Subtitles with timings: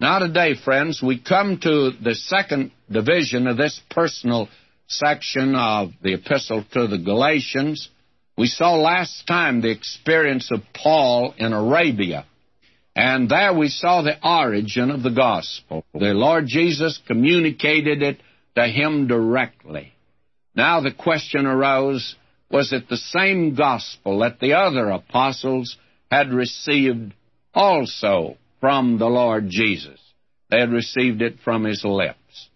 [0.00, 4.48] Now, today, friends, we come to the second division of this personal
[4.86, 7.90] section of the Epistle to the Galatians.
[8.38, 12.24] We saw last time the experience of Paul in Arabia.
[12.96, 15.84] And there we saw the origin of the gospel.
[15.92, 18.20] The Lord Jesus communicated it
[18.54, 19.92] to him directly.
[20.54, 22.16] Now the question arose
[22.50, 25.76] was it the same gospel that the other apostles
[26.10, 27.12] had received
[27.52, 29.98] also from the Lord Jesus?
[30.50, 32.48] They had received it from his lips.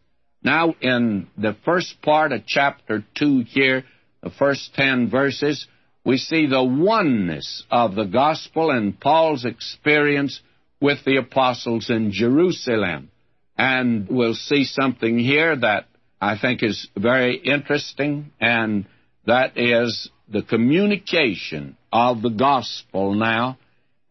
[0.43, 3.85] Now, in the first part of chapter 2 here,
[4.23, 5.67] the first 10 verses,
[6.05, 10.41] we see the oneness of the gospel and Paul's experience
[10.81, 13.11] with the apostles in Jerusalem.
[13.57, 15.87] And we'll see something here that
[16.21, 18.87] I think is very interesting, and
[19.27, 23.59] that is the communication of the gospel now.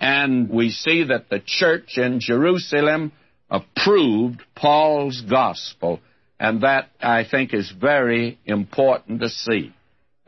[0.04, 3.14] And we see that the church in Jerusalem
[3.50, 6.02] approved Paul's gospel,
[6.38, 9.74] and that I think is very important to see.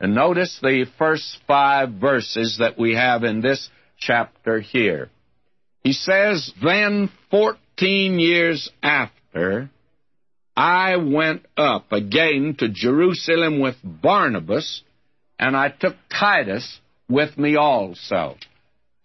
[0.00, 5.10] And notice the first five verses that we have in this chapter here.
[5.84, 9.68] He says, Then fourteen years after,
[10.56, 14.82] I went up again to Jerusalem with Barnabas,
[15.38, 18.36] and I took Titus with me also.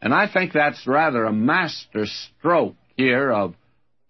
[0.02, 3.56] And I think that's rather a master stroke here of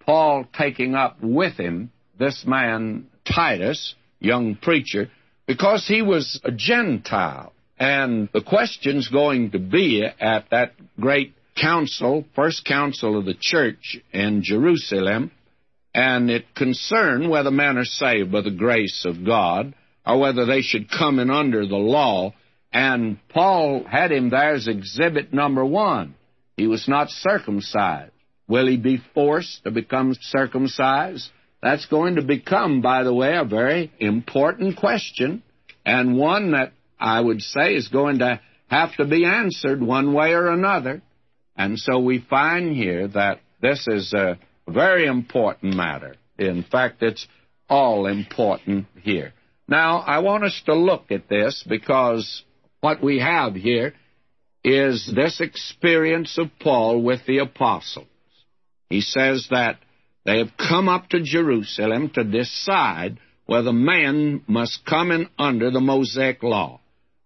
[0.06, 5.10] Paul taking up with him this man Titus, young preacher,
[5.48, 7.54] because he was a Gentile.
[7.80, 13.98] And the question's going to be at that great council, first council of the church
[14.14, 15.32] in Jerusalem,
[15.94, 19.74] and it concerned whether men are saved by the grace of God
[20.06, 22.34] or whether they should come in under the law.
[22.74, 26.16] And Paul had him there as exhibit number one.
[26.56, 28.14] He was not circumcised.
[28.48, 31.30] Will he be forced to become circumcised?
[31.62, 35.44] That's going to become, by the way, a very important question,
[35.86, 40.34] and one that I would say is going to have to be answered one way
[40.34, 41.02] or another.
[41.56, 46.16] And so we find here that this is a very important matter.
[46.38, 47.28] In fact, it's
[47.70, 49.34] all important here.
[49.68, 52.44] Now, I want us to look at this because
[52.82, 53.94] what we have here
[54.64, 58.08] is this experience of Paul with the apostles.
[58.90, 59.78] He says that
[60.26, 65.80] they have come up to Jerusalem to decide whether man must come in under the
[65.80, 66.80] Mosaic law.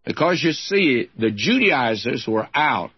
[0.05, 2.91] Because you see, the Judaizers were out,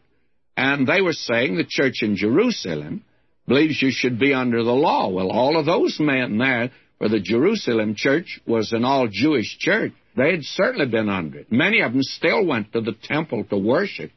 [0.56, 3.04] and they were saying the church in Jerusalem
[3.48, 5.10] believes you should be under the law.
[5.10, 9.94] Well, all of those men there for the Jerusalem church was an all Jewish church.
[10.18, 11.52] They had certainly been under it.
[11.52, 14.12] Many of them still went to the temple to worship.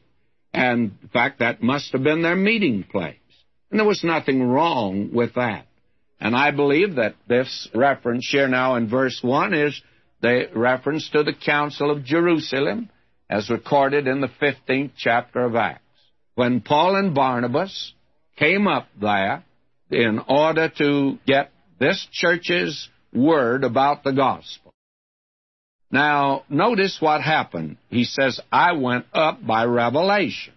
[0.51, 3.15] And in fact, that must have been their meeting place.
[3.69, 5.67] And there was nothing wrong with that.
[6.19, 9.79] And I believe that this reference here now in verse 1 is
[10.21, 12.89] the reference to the Council of Jerusalem
[13.29, 15.83] as recorded in the 15th chapter of Acts.
[16.33, 17.93] When Paul and Barnabas
[18.37, 19.43] came up there
[19.91, 24.60] in order to get this church's word about the gospel.
[25.91, 27.77] Now, notice what happened.
[27.89, 30.53] He says, I went up by revelation.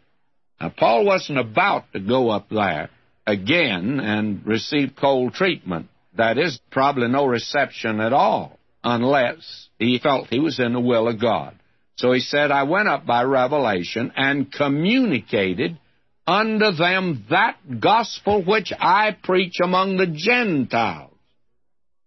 [0.61, 2.91] Now, Paul wasn't about to go up there
[3.27, 5.89] again and receive cold treatment.
[6.17, 11.09] That is probably no reception at all, unless he felt he was in the will
[11.09, 11.59] of God.
[11.97, 15.79] So he said, I went up by revelation and communicated
[16.27, 21.11] unto them that gospel which I preach among the Gentiles,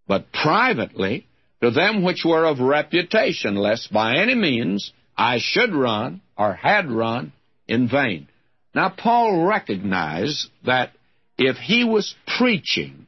[0.08, 1.27] but privately
[1.62, 6.90] to them which were of reputation, lest by any means I should run or had
[6.92, 7.34] run
[7.68, 8.28] in vain.
[8.76, 10.92] Now, Paul recognized that
[11.38, 13.08] if he was preaching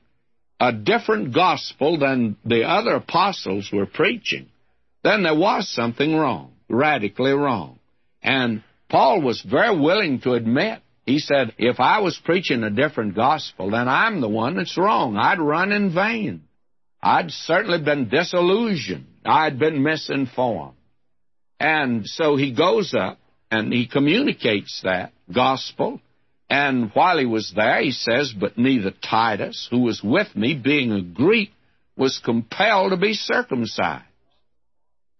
[0.60, 4.48] a different gospel than the other apostles were preaching,
[5.04, 7.80] then there was something wrong, radically wrong.
[8.22, 13.16] And Paul was very willing to admit, he said, if I was preaching a different
[13.16, 15.18] gospel, then I'm the one that's wrong.
[15.18, 16.44] I'd run in vain.
[17.02, 19.08] I'd certainly been disillusioned.
[19.26, 20.76] I'd been misinformed.
[21.60, 23.20] And so he goes up
[23.52, 26.02] and he communicates that gospel
[26.50, 30.92] and while he was there, he says, But neither Titus, who was with me, being
[30.92, 31.52] a Greek,
[31.96, 34.06] was compelled to be circumcised.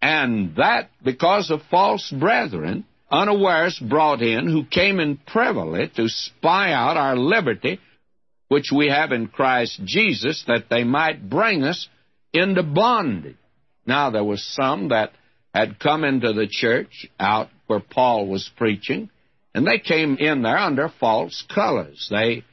[0.02, 6.72] And that because of false brethren, unawares brought in, who came in privily to spy
[6.72, 7.80] out our liberty,
[8.50, 11.88] which we have in Christ Jesus, that they might bring us
[12.34, 13.38] into bondage.
[13.86, 15.12] Now there was some that
[15.54, 19.10] had come into the church out where Paul was preaching,
[19.56, 22.08] and they came in there under false colors.
[22.12, 22.44] They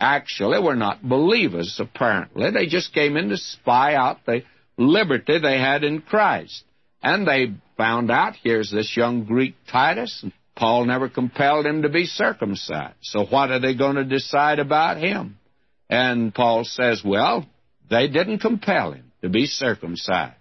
[0.00, 2.50] actually were not believers, apparently.
[2.50, 4.42] They just came in to spy out the
[4.76, 6.64] liberty they had in Christ.
[7.02, 10.20] And they found out here's this young Greek Titus.
[10.22, 12.96] And Paul never compelled him to be circumcised.
[13.02, 15.38] So what are they going to decide about him?
[15.88, 17.46] And Paul says, well,
[17.88, 20.34] they didn't compel him to be circumcised.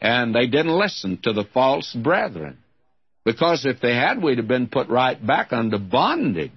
[0.00, 2.58] And they didn't listen to the false brethren.
[3.24, 6.52] Because if they had, we'd have been put right back under bondage.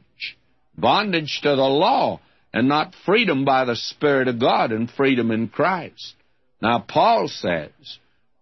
[0.78, 2.20] Bondage to the law,
[2.54, 6.14] and not freedom by the Spirit of God and freedom in Christ.
[6.62, 7.72] Now, Paul says,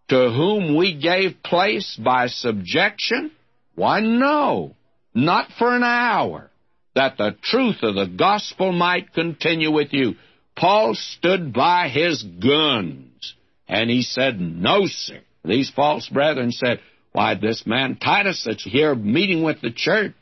[0.10, 3.32] To whom we gave place by subjection?
[3.76, 4.76] Why, no,
[5.14, 6.50] not for an hour,
[6.96, 10.16] that the truth of the gospel might continue with you.
[10.56, 13.36] Paul stood by his guns,
[13.68, 15.20] and he said, No, sir.
[15.44, 16.80] These false brethren said,
[17.12, 20.14] Why, this man Titus that's here meeting with the church,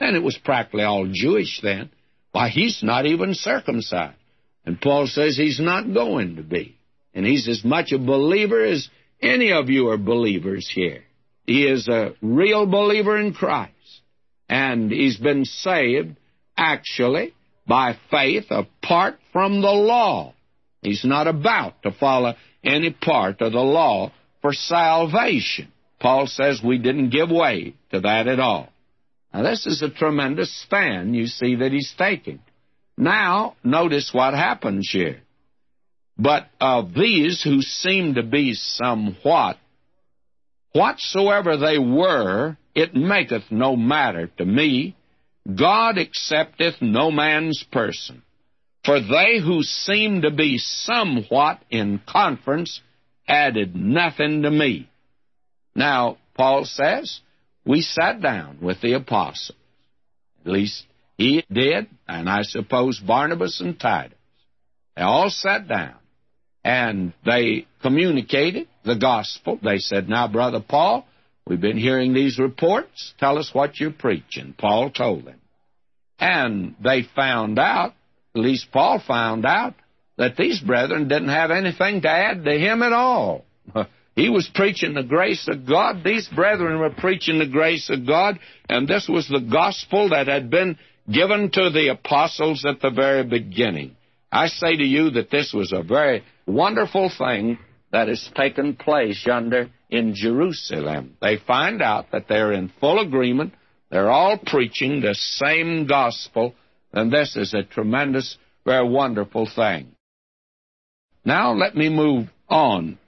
[0.00, 1.90] and it was practically all Jewish then,
[2.32, 4.16] why, he's not even circumcised.
[4.64, 6.78] And Paul says he's not going to be.
[7.14, 8.88] And he's as much a believer as
[9.20, 11.04] any of you are believers here.
[11.46, 13.72] He is a real believer in Christ.
[14.48, 16.16] And he's been saved,
[16.56, 17.34] actually,
[17.66, 20.34] by faith apart from the law.
[20.80, 22.34] He's not about to follow
[22.64, 25.72] any part of the law for salvation.
[26.00, 28.68] Paul says we didn't give way to that at all.
[29.32, 32.40] Now, this is a tremendous stand you see that he's taking.
[32.98, 35.22] Now, notice what happens here.
[36.18, 39.56] But of these who seem to be somewhat,
[40.72, 44.96] whatsoever they were, it maketh no matter to me.
[45.46, 48.22] God accepteth no man's person.
[48.84, 52.80] For they who seemed to be somewhat in conference
[53.28, 54.88] added nothing to me.
[55.74, 57.20] Now, Paul says,
[57.64, 59.56] we sat down with the apostles.
[60.44, 60.84] At least
[61.16, 64.18] he did, and I suppose Barnabas and Titus.
[64.96, 65.94] They all sat down
[66.64, 69.58] and they communicated the gospel.
[69.62, 71.06] They said, Now, Brother Paul,
[71.46, 73.14] we've been hearing these reports.
[73.18, 74.54] Tell us what you're preaching.
[74.56, 75.40] Paul told them.
[76.18, 77.94] And they found out,
[78.34, 79.74] at least Paul found out,
[80.18, 83.44] that these brethren didn't have anything to add to him at all.
[84.14, 86.04] He was preaching the grace of God.
[86.04, 88.38] These brethren were preaching the grace of God,
[88.68, 90.76] and this was the gospel that had been
[91.10, 93.96] given to the apostles at the very beginning.
[94.30, 97.58] I say to you that this was a very wonderful thing
[97.92, 101.16] that has taken place yonder in Jerusalem.
[101.20, 103.54] They find out that they're in full agreement.
[103.90, 106.54] They're all preaching the same gospel,
[106.92, 109.94] and this is a tremendous, very wonderful thing.
[111.24, 112.98] Now let me move on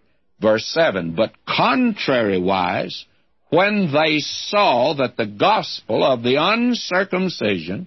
[0.41, 3.05] Verse 7 But contrariwise,
[3.49, 7.87] when they saw that the gospel of the uncircumcision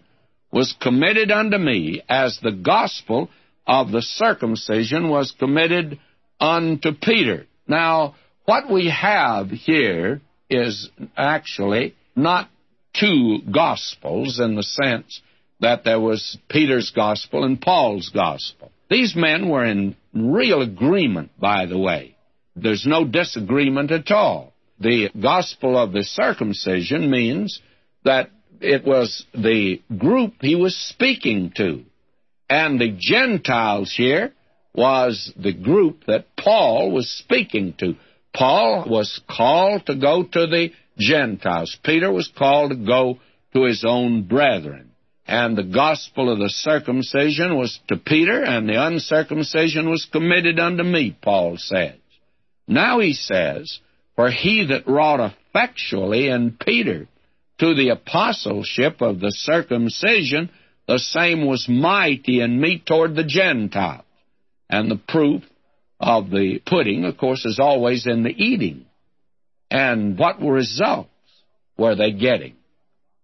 [0.51, 3.29] was committed unto me, as the gospel
[3.67, 5.99] of the circumcision was committed
[6.39, 7.45] unto Peter.
[7.67, 12.49] Now, what we have here is actually not
[12.93, 15.21] two gospels in the sense
[15.59, 18.71] that there was Peter's gospel and Paul's gospel.
[18.89, 22.15] These men were in real agreement, by the way.
[22.55, 24.53] There's no disagreement at all.
[24.79, 27.61] The gospel of the circumcision means
[28.03, 28.29] that
[28.61, 31.83] it was the group he was speaking to.
[32.49, 34.33] And the Gentiles here
[34.77, 37.95] was the group that Paul was speaking to.
[38.33, 40.69] Paul was called to go to the
[40.99, 41.75] Gentiles.
[41.83, 43.19] Peter was called to go
[43.53, 44.91] to his own brethren.
[45.25, 50.83] And the gospel of the circumcision was to Peter, and the uncircumcision was committed unto
[50.83, 51.95] me, Paul says.
[52.67, 53.79] Now he says,
[54.15, 57.07] For he that wrought effectually in Peter
[57.59, 60.49] to the apostleship of the circumcision,
[60.87, 64.03] the same was mighty in me toward the Gentiles.
[64.69, 65.43] And the proof
[65.99, 68.85] of the pudding, of course, is always in the eating.
[69.69, 71.09] And what were results
[71.77, 72.55] were they getting?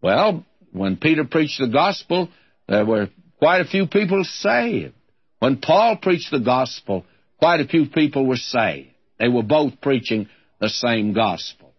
[0.01, 2.29] Well, when Peter preached the gospel,
[2.67, 3.09] there were
[3.39, 4.93] quite a few people saved.
[5.39, 7.05] When Paul preached the gospel,
[7.39, 8.89] quite a few people were saved.
[9.19, 11.73] They were both preaching the same gospel.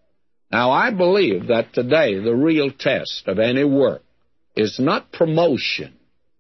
[0.53, 4.03] Now, I believe that today the real test of any work
[4.57, 5.95] is not promotion.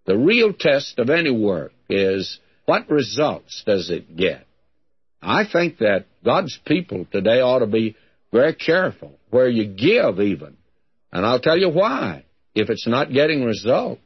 [0.07, 4.47] The real test of any work is what results does it get?
[5.21, 7.97] I think that God's people today ought to be
[8.33, 10.57] very careful where you give, even.
[11.13, 12.25] And I'll tell you why.
[12.55, 14.03] If it's not getting results,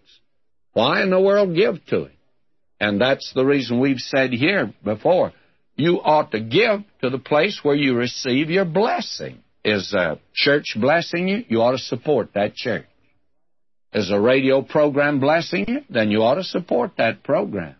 [0.72, 2.16] why in the world give to it?
[2.80, 5.32] And that's the reason we've said here before
[5.78, 9.42] you ought to give to the place where you receive your blessing.
[9.64, 11.44] Is a church blessing you?
[11.48, 12.86] You ought to support that church.
[13.92, 15.80] Is a radio program blessing you?
[15.90, 17.76] Then you ought to support that program.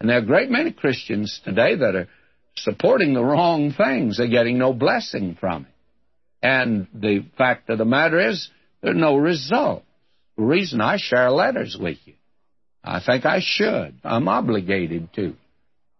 [0.00, 2.08] And there are a great many Christians today that are
[2.56, 4.16] supporting the wrong things.
[4.16, 5.72] They're getting no blessing from it.
[6.42, 8.48] And the fact of the matter is,
[8.82, 9.84] there's no result.
[10.36, 12.14] The reason I share letters with you.
[12.84, 13.94] I think I should.
[14.04, 15.34] I'm obligated to.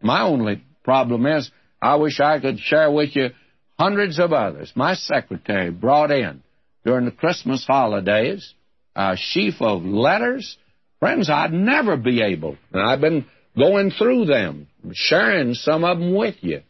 [0.00, 1.50] My only problem is,
[1.82, 3.30] I wish I could share with you
[3.78, 4.72] hundreds of others.
[4.74, 6.42] My secretary brought in
[6.84, 8.54] during the Christmas holidays
[8.94, 10.56] a sheaf of letters.
[11.00, 12.56] Friends, I'd never be able.
[12.72, 16.62] And I've been going through them, sharing some of them with you.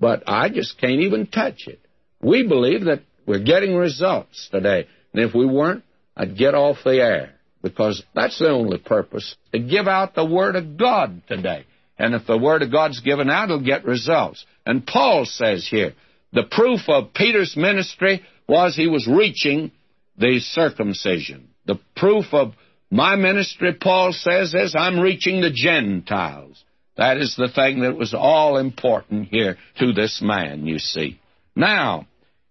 [0.00, 1.80] But I just can't even touch it.
[2.20, 4.86] We believe that we're getting results today.
[5.12, 5.84] And if we weren't,
[6.16, 10.56] I'd get off the air because that's the only purpose to give out the Word
[10.56, 11.64] of God today.
[11.98, 14.44] And if the Word of God's given out, it'll get results.
[14.66, 15.94] And Paul says here,
[16.32, 19.70] the proof of Peter's ministry was he was reaching
[20.18, 21.48] the circumcision.
[21.66, 22.54] The proof of
[22.90, 26.62] my ministry, Paul says, is I'm reaching the Gentiles.
[26.96, 31.18] That is the thing that was all important here to this man, you see.
[31.56, 32.06] Now,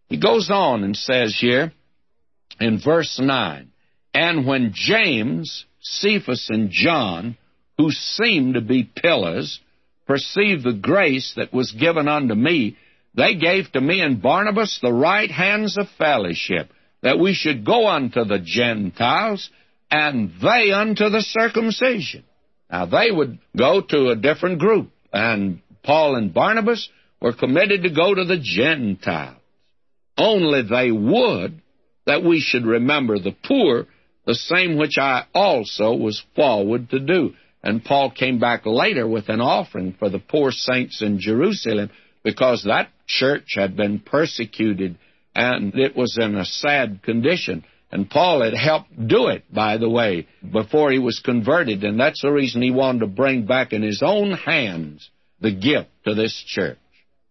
[0.09, 1.71] he goes on and says here
[2.59, 3.71] in verse 9,
[4.13, 7.37] And when James, Cephas, and John,
[7.77, 9.59] who seemed to be pillars,
[10.05, 12.77] perceived the grace that was given unto me,
[13.15, 16.69] they gave to me and Barnabas the right hands of fellowship,
[17.01, 19.49] that we should go unto the Gentiles,
[19.93, 22.23] and they unto the circumcision.
[22.67, 26.89] Now, they would go to a different group, and Paul and Barnabas
[27.21, 29.37] were committed to go to the Gentiles.
[30.17, 31.61] Only they would
[32.07, 33.85] that we should remember the poor,
[34.25, 37.35] the same which I also was forward to do.
[37.61, 41.91] And Paul came back later with an offering for the poor saints in Jerusalem
[42.23, 44.97] because that church had been persecuted
[45.35, 47.63] and it was in a sad condition.
[47.93, 51.83] And Paul had helped do it, by the way, before he was converted.
[51.83, 55.07] And that's the reason he wanted to bring back in his own hands
[55.39, 56.79] the gift to this church.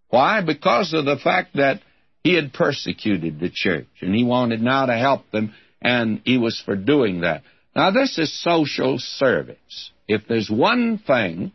[0.09, 0.41] Why?
[0.41, 1.81] Because of the fact that
[2.23, 6.63] he had persecuted the church, and he wanted now to help them, and he was
[6.65, 7.43] for doing that.
[7.75, 9.91] Now, this is social service.
[10.07, 11.51] If there's one thing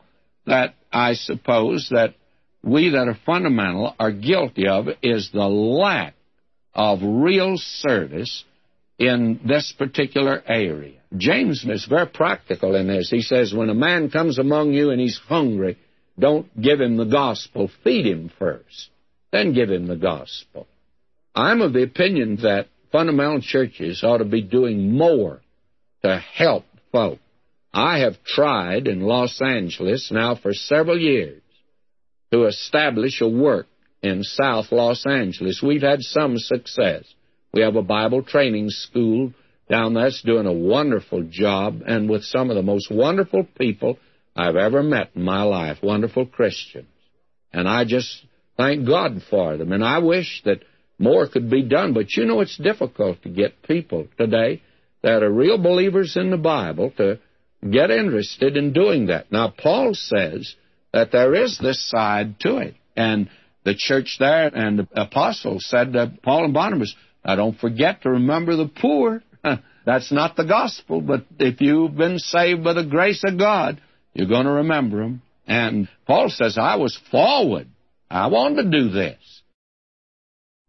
[0.45, 2.13] that I suppose that
[2.61, 6.13] we that are fundamental are guilty of is the lack
[6.73, 8.43] of real service
[8.99, 10.99] in this particular area.
[11.15, 13.09] James is very practical in this.
[13.09, 15.77] He says, when a man comes among you and he's hungry,
[16.19, 17.69] don't give him the gospel.
[17.83, 18.89] Feed him first
[19.31, 20.67] then give him the gospel.
[21.35, 25.41] I'm of the opinion that fundamental churches ought to be doing more
[26.03, 27.19] to help folk.
[27.73, 31.41] I have tried in Los Angeles now for several years
[32.31, 33.67] to establish a work
[34.01, 35.61] in South Los Angeles.
[35.61, 37.03] We've had some success.
[37.53, 39.33] We have a Bible training school
[39.69, 43.97] down there that's doing a wonderful job and with some of the most wonderful people
[44.35, 46.87] I've ever met in my life, wonderful Christians.
[47.51, 48.23] And I just
[48.57, 49.71] Thank God for them.
[49.71, 50.63] And I wish that
[50.97, 51.93] more could be done.
[51.93, 54.63] But you know, it's difficult to get people today
[55.03, 57.19] that are real believers in the Bible to
[57.69, 59.31] get interested in doing that.
[59.31, 60.55] Now, Paul says
[60.91, 62.75] that there is this side to it.
[62.95, 63.29] And
[63.63, 66.95] the church there and the apostles said to Paul and Barnabas,
[67.27, 69.21] now don't forget to remember the poor.
[69.85, 73.81] That's not the gospel, but if you've been saved by the grace of God,
[74.13, 75.21] you're going to remember them.
[75.45, 77.67] And Paul says, I was forward
[78.09, 79.17] I wanted to do this.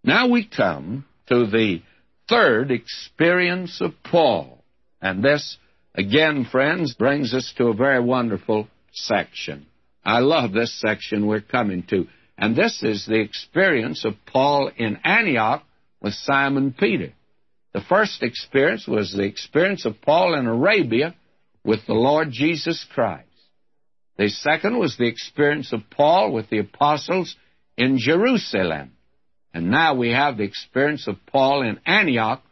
[0.02, 1.82] Now we come to the
[2.28, 4.62] third experience of Paul.
[5.00, 5.56] And this,
[5.94, 9.66] again, friends, brings us to a very wonderful section.
[10.04, 12.08] I love this section we're coming to.
[12.36, 15.64] And this is the experience of Paul in Antioch
[16.00, 17.12] with Simon Peter.
[17.72, 21.14] The first experience was the experience of Paul in Arabia
[21.64, 23.24] with the Lord Jesus Christ.
[24.16, 27.36] The second was the experience of Paul with the apostles
[27.76, 28.92] in Jerusalem.
[29.54, 32.42] And now we have the experience of Paul in Antioch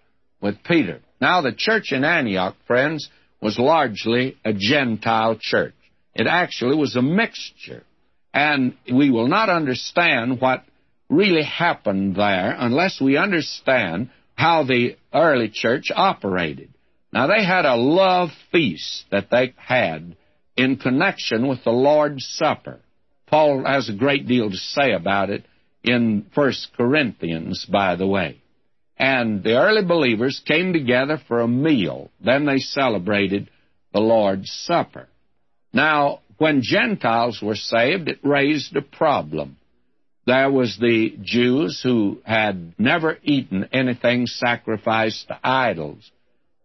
[0.41, 1.01] with Peter.
[1.21, 3.09] Now, the church in Antioch, friends,
[3.41, 5.75] was largely a Gentile church.
[6.15, 7.85] It actually was a mixture.
[8.33, 10.63] And we will not understand what
[11.09, 16.73] really happened there unless we understand how the early church operated.
[17.13, 20.17] Now, they had a love feast that they had
[20.57, 22.81] in connection with the Lord's Supper.
[23.27, 25.45] Paul has a great deal to say about it
[25.83, 28.41] in First Corinthians, by the way.
[28.99, 32.11] And the early believers came together for a meal.
[32.25, 33.51] Then they celebrated
[33.93, 35.09] the Lord's Supper.
[35.73, 39.57] Now, when Gentiles were saved, it raised a problem.
[40.27, 46.11] There was the Jews who had never eaten anything sacrificed to idols.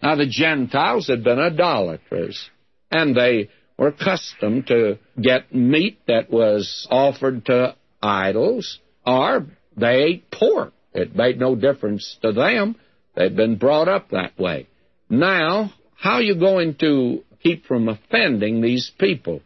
[0.02, 2.50] Now, the Gentiles had been idolaters,
[2.90, 9.46] and they were accustomed to get meat that was offered to idols, or
[9.78, 10.74] they ate pork.
[10.94, 12.76] It made no difference to them.
[13.16, 14.68] They'd been brought up that way.
[15.08, 19.42] Now, how are you going to keep from offending these people?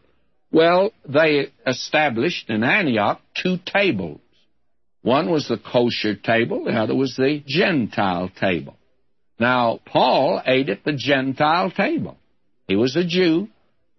[0.51, 4.21] Well, they established in Antioch two tables.
[5.01, 8.75] One was the kosher table, the other was the Gentile table.
[9.39, 12.17] Now, Paul ate at the Gentile table.
[12.67, 13.49] He was a Jew,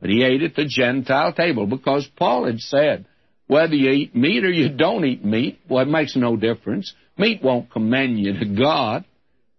[0.01, 3.07] but he ate at the Gentile table because Paul had said,
[3.47, 6.93] whether you eat meat or you don't eat meat, well, it makes no difference.
[7.17, 9.05] Meat won't commend you to God.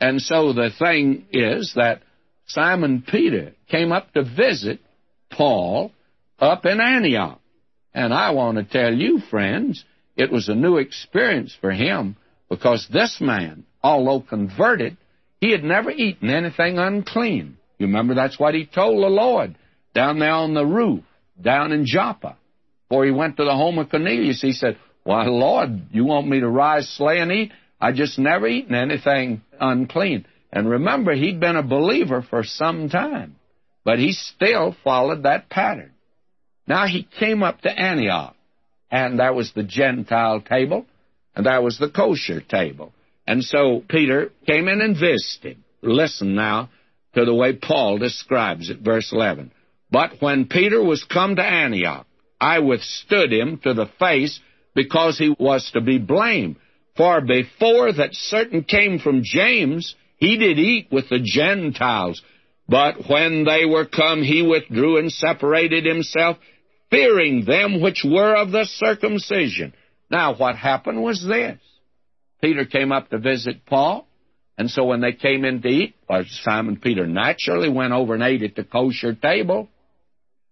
[0.02, 2.02] And so the thing is that
[2.48, 4.80] Simon Peter came up to visit
[5.32, 5.92] Paul
[6.40, 7.40] up in Antioch.
[7.94, 9.84] And I want to tell you, friends,
[10.16, 12.16] it was a new experience for him
[12.50, 14.98] because this man, although converted,
[15.40, 17.58] he had never eaten anything unclean.
[17.78, 19.56] You remember that's what he told the Lord
[19.94, 21.04] down there on the roof,
[21.42, 22.38] down in Joppa.
[22.90, 26.40] Before he went to the home of Cornelius, he said, Why, Lord, you want me
[26.40, 27.52] to rise, slay, and eat?
[27.80, 30.26] I just never eaten anything unclean.
[30.52, 33.36] And remember, he'd been a believer for some time,
[33.84, 35.92] but he still followed that pattern.
[36.68, 38.36] Now he came up to Antioch,
[38.92, 40.86] and that was the Gentile table,
[41.36, 42.94] and that was the kosher table.
[43.26, 45.58] And so Peter came in and visited.
[45.82, 46.70] Listen now
[47.16, 49.52] to the way Paul describes it, verse 11.
[49.90, 52.06] But when Peter was come to Antioch,
[52.40, 54.40] I withstood him to the face
[54.76, 56.58] because he was to be blamed.
[56.96, 62.22] For before that certain came from James, he did eat with the Gentiles.
[62.68, 66.38] But when they were come, he withdrew and separated himself,
[66.90, 69.74] fearing them which were of the circumcision.
[70.10, 71.60] Now, what happened was this.
[72.42, 74.08] Peter came up to visit Paul,
[74.58, 75.96] and so when they came in to eat,
[76.44, 79.70] Simon Peter naturally went over and ate at the kosher table,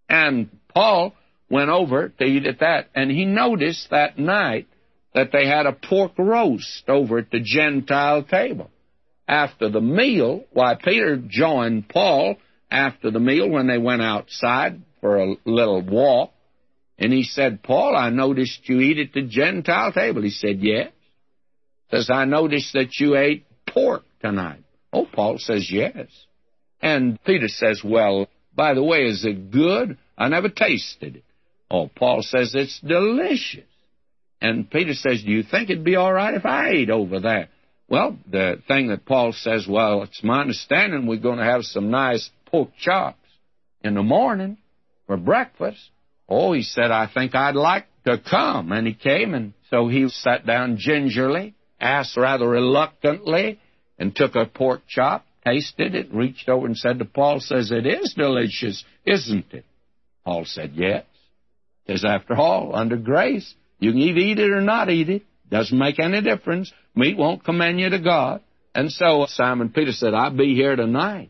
[0.10, 1.13] and Paul
[1.50, 4.68] went over to eat at that, and he noticed that night
[5.14, 8.70] that they had a pork roast over at the Gentile table.
[9.27, 12.36] After the meal, why, Peter joined Paul
[12.70, 16.31] after the meal when they went outside for a little walk.
[16.98, 20.22] And he said, Paul, I noticed you eat at the Gentile table.
[20.22, 20.92] He said, Yes.
[21.92, 24.64] Says, I noticed that you ate pork tonight.
[24.94, 26.08] Oh, Paul says, Yes.
[26.81, 29.98] And Peter says, Well, by the way, is it good?
[30.18, 31.24] I never tasted it.
[31.70, 33.66] Oh, Paul says, It's delicious.
[34.42, 37.50] And Peter says, Do you think it'd be all right if I ate over there?
[37.90, 41.92] Well, the thing that Paul says, Well, it's my understanding we're going to have some
[41.92, 43.20] nice pork chops
[43.84, 44.58] in the morning
[45.08, 45.90] for breakfast.
[46.27, 48.72] Oh, he said, I think I'd like to come.
[48.72, 53.59] And he came, and so he sat down gingerly, asked rather reluctantly,
[53.98, 57.85] and took a pork chop, tasted it, reached over and said to Paul, says, It
[57.85, 59.66] is delicious, isn't it?
[60.24, 61.05] Paul said, Yes.
[61.85, 65.24] Because after all, under grace, you can either eat it or not eat it.
[65.50, 66.72] Doesn't make any difference.
[66.96, 68.42] Meat won't commend you to God.
[68.74, 71.29] And so Simon Peter said, I'll be here tonight.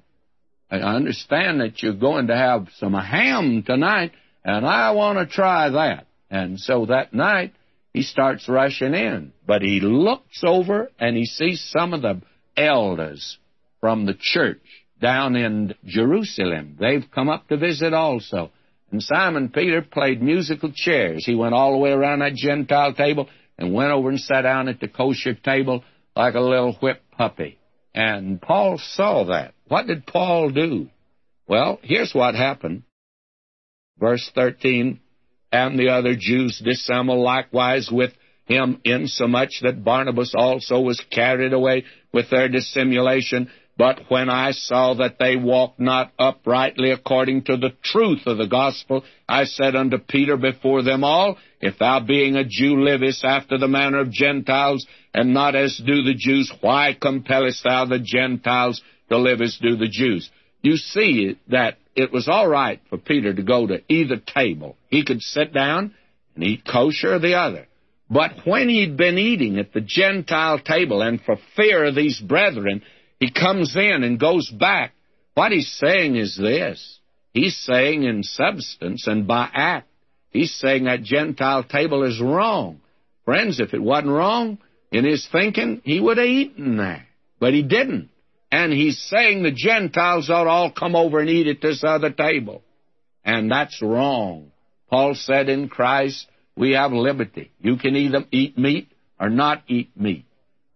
[0.71, 4.13] I understand that you're going to have some ham tonight,
[4.45, 6.05] and I want to try that.
[6.29, 7.53] And so that night,
[7.93, 9.33] he starts rushing in.
[9.45, 12.21] But he looks over and he sees some of the
[12.55, 13.39] elders
[13.81, 14.61] from the church
[15.01, 16.77] down in Jerusalem.
[16.79, 18.51] They've come up to visit also.
[18.91, 21.25] And Simon Peter played musical chairs.
[21.25, 23.27] He went all the way around that Gentile table
[23.57, 25.83] and went over and sat down at the kosher table
[26.15, 27.57] like a little whipped puppy.
[27.95, 29.55] And Paul saw that.
[29.67, 30.89] What did Paul do?
[31.47, 32.83] Well, here's what happened.
[33.99, 34.99] Verse 13,
[35.51, 38.11] and the other Jews dissembled likewise with
[38.45, 43.49] him insomuch that Barnabas also was carried away with their dissimulation.
[43.77, 48.47] But when I saw that they walked not uprightly according to the truth of the
[48.47, 53.57] gospel, I said unto Peter before them all, If thou being a Jew livest after
[53.57, 58.81] the manner of Gentiles, and not as do the Jews, why compellest thou the Gentiles
[59.09, 60.29] to live as do the Jews?
[60.65, 64.75] You see that it was all right for Peter to go to either table.
[64.87, 65.93] He could sit down
[66.33, 67.67] and eat kosher or the other.
[68.09, 72.81] But when he'd been eating at the Gentile table, and for fear of these brethren,
[73.19, 74.93] he comes in and goes back.
[75.35, 76.99] What he's saying is this.
[77.31, 79.87] He's saying in substance and by act,
[80.31, 82.81] he's saying that Gentile table is wrong.
[83.23, 84.57] Friends, if it wasn't wrong
[84.91, 87.05] in his thinking, he would have eaten there.
[87.39, 88.09] But he didn't.
[88.51, 92.63] And he's saying the Gentiles ought all come over and eat at this other table.
[93.23, 94.51] And that's wrong.
[94.89, 97.51] Paul said in Christ, we have liberty.
[97.59, 100.25] You can either eat meat or not eat meat.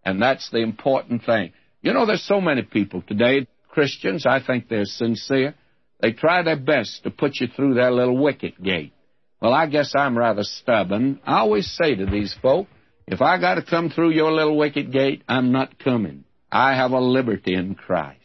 [0.04, 1.52] And that's the important thing.
[1.80, 5.54] You know, there's so many people today Christians, I think they're sincere.
[6.00, 8.92] They try their best to put you through their little wicket gate.
[9.40, 11.20] Well, I guess I'm rather stubborn.
[11.24, 12.66] I always say to these folk,
[13.06, 16.24] if I got to come through your little wicket gate, I'm not coming.
[16.50, 18.18] I have a liberty in Christ.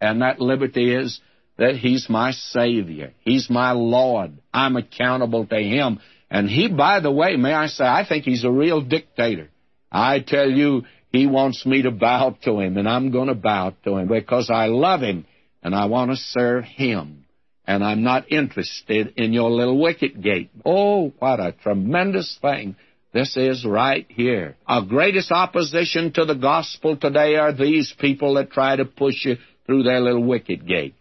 [0.00, 1.20] And that liberty is
[1.58, 3.12] that He's my Savior.
[3.20, 4.38] He's my Lord.
[4.52, 6.00] I'm accountable to Him.
[6.30, 9.50] And He, by the way, may I say, I think He's a real dictator.
[9.90, 13.74] I tell you, He wants me to bow to Him, and I'm going to bow
[13.84, 15.26] to Him because I love Him
[15.62, 17.24] and I want to serve Him.
[17.66, 20.50] And I'm not interested in your little wicket gate.
[20.64, 22.76] Oh, what a tremendous thing
[23.18, 24.56] this is right here.
[24.66, 29.36] Our greatest opposition to the gospel today are these people that try to push you
[29.66, 30.94] through their little wicket gate.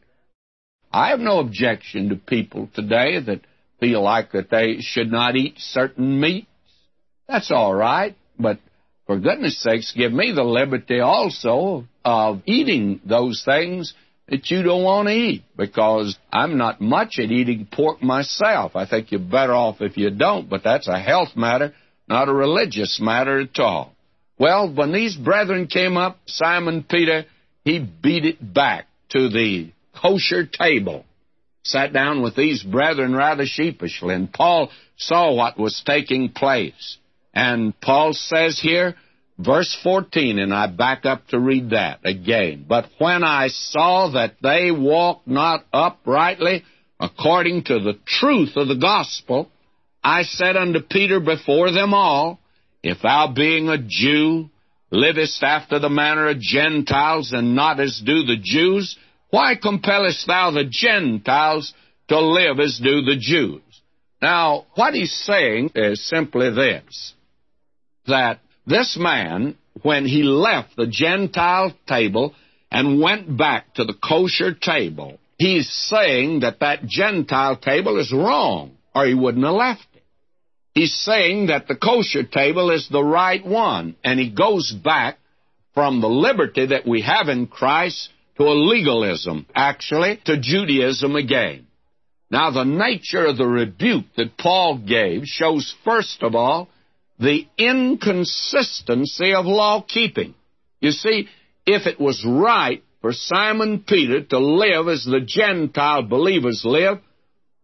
[0.92, 3.42] I have no objection to people today that
[3.80, 6.48] feel like that they should not eat certain meats.
[7.28, 8.58] That's all right, but
[9.06, 13.94] for goodness sakes, give me the liberty also of eating those things
[14.28, 18.76] that you don't want to eat because I'm not much at eating pork myself.
[18.76, 21.74] I think you're better off if you don't, but that's a health matter,
[22.08, 23.94] not a religious matter at all.
[24.40, 27.26] Well, when these brethren came up, Simon Peter,
[27.64, 31.06] he beat it back to the kosher table.
[31.64, 36.98] Sat down with these brethren rather sheepishly, and Paul saw what was taking place.
[37.34, 38.96] And Paul says here,
[39.38, 42.66] verse 14, and I back up to read that again.
[42.68, 46.64] But when I saw that they walked not uprightly
[47.00, 49.52] according to the truth of the gospel,
[50.04, 52.40] I said unto Peter before them all,
[52.84, 54.50] If thou being a Jew
[54.92, 58.98] livest after the manner of Gentiles and not as do the Jews,
[59.30, 61.74] why compellest thou the Gentiles
[62.08, 63.62] to live as do the Jews?
[64.22, 67.14] Now, what he's saying is simply this
[68.08, 72.34] that this man, when he left the Gentile table
[72.72, 78.77] and went back to the kosher table, he's saying that that Gentile table is wrong,
[78.98, 80.04] or he wouldn't have left it.
[80.74, 85.20] He's saying that the kosher table is the right one, and he goes back
[85.76, 91.68] from the liberty that we have in Christ to a legalism, actually, to Judaism again.
[92.32, 96.68] Now, the nature of the rebuke that Paul gave shows, first of all,
[97.20, 100.34] the inconsistency of law keeping.
[100.82, 101.28] You see,
[101.68, 107.00] if it was right for Simon Peter to live as the Gentile believers live,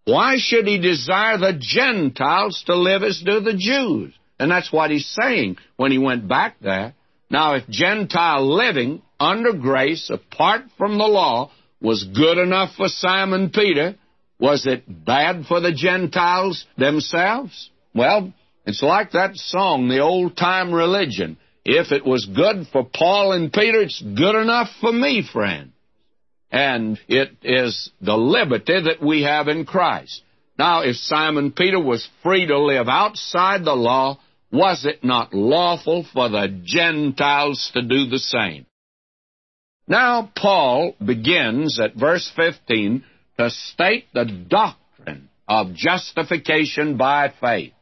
[0.05, 4.13] why should he desire the Gentiles to live as do the Jews?
[4.39, 6.93] And that's what he's saying when he went back there.
[7.29, 13.49] Now, if Gentile living under grace, apart from the law, was good enough for Simon
[13.49, 13.95] Peter,
[14.39, 17.69] was it bad for the Gentiles themselves?
[17.93, 18.33] Well,
[18.65, 21.37] it's like that song, the old time religion.
[21.65, 25.72] If it was good for Paul and Peter, it's good enough for me, friend.
[26.53, 30.21] And it is the liberty that we have in Christ.
[30.57, 34.19] Now, if Simon Peter was free to live outside the law,
[34.51, 38.67] was it not lawful for the Gentiles to do the same?
[39.87, 43.03] Now, Paul begins at verse 15
[43.39, 47.73] to state the doctrine of justification by faith.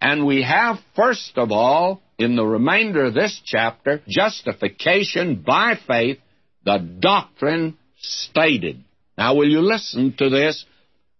[0.00, 6.18] And we have, first of all, in the remainder of this chapter, justification by faith,
[6.64, 8.82] the doctrine stated.
[9.16, 10.64] Now, will you listen to this?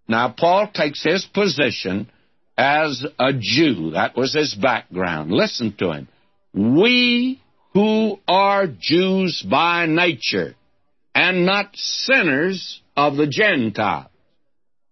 [0.07, 2.11] Now, Paul takes his position
[2.57, 3.92] as a Jew.
[3.92, 5.31] That was his background.
[5.31, 6.09] Listen to him.
[6.55, 7.40] We
[7.74, 10.55] who are Jews by nature
[11.14, 14.11] and not sinners of the Gentile.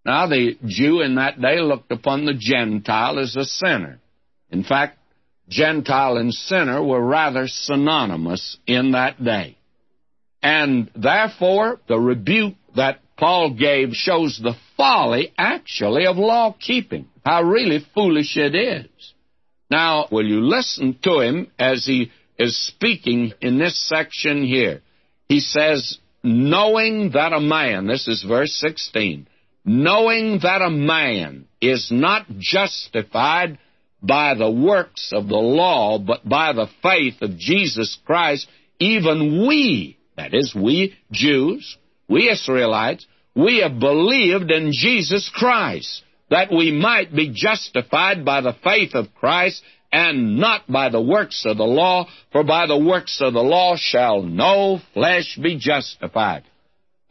[0.04, 3.98] Now, the Jew in that day looked upon the Gentile as a sinner.
[4.50, 4.98] In fact,
[5.48, 9.56] Gentile and sinner were rather synonymous in that day.
[10.46, 17.09] And therefore, the rebuke that Paul gave shows the folly, actually, of law keeping.
[17.24, 18.87] How really foolish it is.
[19.68, 24.82] Now, will you listen to him as he is speaking in this section here?
[25.28, 29.26] He says, knowing that a man, this is verse 16,
[29.64, 33.59] knowing that a man is not justified
[34.00, 38.46] by the works of the law, but by the faith of Jesus Christ,
[38.78, 41.76] even we, that is, we Jews,
[42.09, 48.57] we Israelites, we have believed in Jesus Christ, that we might be justified by the
[48.64, 53.20] faith of Christ and not by the works of the law, for by the works
[53.20, 56.44] of the law shall no flesh be justified.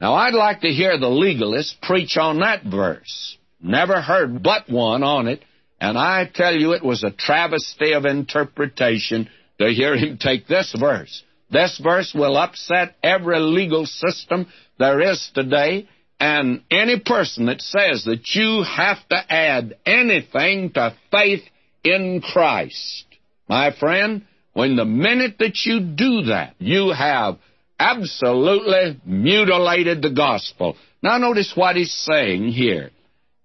[0.01, 3.37] Now, I'd like to hear the legalist preach on that verse.
[3.61, 5.43] Never heard but one on it,
[5.79, 10.75] and I tell you it was a travesty of interpretation to hear him take this
[10.77, 11.23] verse.
[11.49, 14.47] This verse will upset every legal system
[14.79, 15.87] there is today.
[16.19, 21.43] And any person that says that you have to add anything to faith
[21.83, 23.05] in Christ,
[23.47, 27.37] my friend, when the minute that you do that, you have
[27.77, 30.77] absolutely mutilated the gospel.
[31.03, 32.91] Now, notice what he's saying here.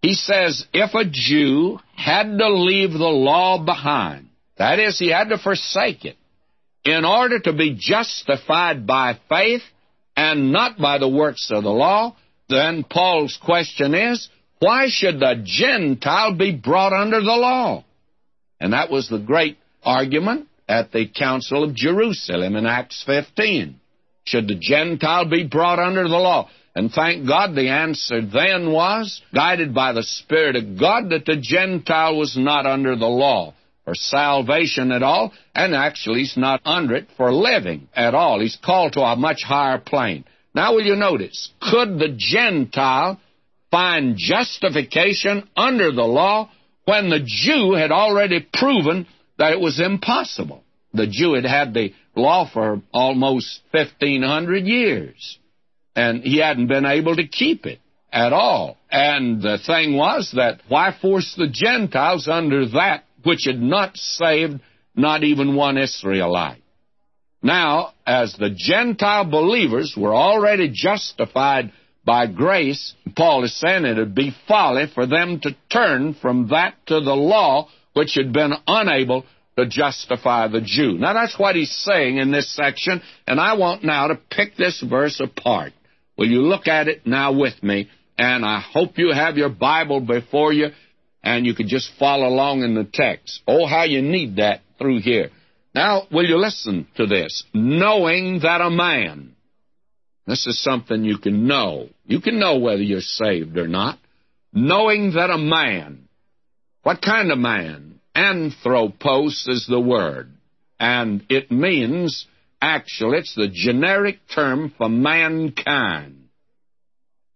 [0.03, 5.29] He says, if a Jew had to leave the law behind, that is, he had
[5.29, 6.17] to forsake it,
[6.85, 9.63] in order to be justified by faith
[10.17, 12.17] and not by the works of the law,
[12.49, 17.85] then Paul's question is, why should the Gentile be brought under the law?
[18.61, 23.81] And that was the great argument at the Council of Jerusalem in Acts 15.
[24.25, 26.51] Should the Gentile be brought under the law?
[26.75, 31.37] And thank God the answer then was, guided by the Spirit of God, that the
[31.41, 33.55] Gentile was not under the law
[33.95, 38.41] salvation at all, and actually he's not under it for living at all.
[38.41, 40.25] He's called to a much higher plane.
[40.55, 43.21] Now will you notice, could the Gentile
[43.71, 46.51] find justification under the law
[46.85, 49.07] when the Jew had already proven
[49.39, 50.65] that it was impossible?
[50.93, 55.39] The Jew had had the law for almost 1,500 years,
[55.95, 57.79] and he hadn't been able to keep it
[58.13, 58.77] at all.
[58.91, 64.61] And the thing was that why force the Gentiles under that which had not saved
[64.95, 66.63] not even one Israelite?
[67.43, 71.73] Now, as the Gentile believers were already justified
[72.05, 76.75] by grace, Paul is saying it would be folly for them to turn from that
[76.87, 79.25] to the law which had been unable
[79.59, 80.99] to justify the Jew.
[80.99, 84.81] Now that's what he's saying in this section, and I want now to pick this
[84.81, 85.73] verse apart.
[86.17, 87.89] Will you look at it now with me?
[88.19, 90.69] And I hope you have your Bible before you
[91.23, 93.43] and you can just follow along in the text.
[93.47, 95.31] Oh, how you need that through here.
[95.75, 97.45] Now, will you listen to this?
[97.55, 99.37] Knowing that a man,
[100.27, 101.89] this is something you can know.
[102.07, 103.99] You can know whether you're saved or not.
[104.53, 106.09] Knowing that a man,
[106.83, 108.01] what kind of man?
[108.15, 110.33] Anthropos is the word,
[110.81, 112.27] and it means,
[112.61, 116.29] actually, it's the generic term for mankind.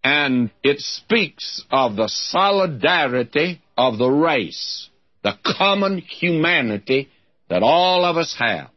[0.02, 4.88] And it speaks of the solidarity of the race,
[5.22, 7.08] the common humanity
[7.48, 8.70] that all of us have.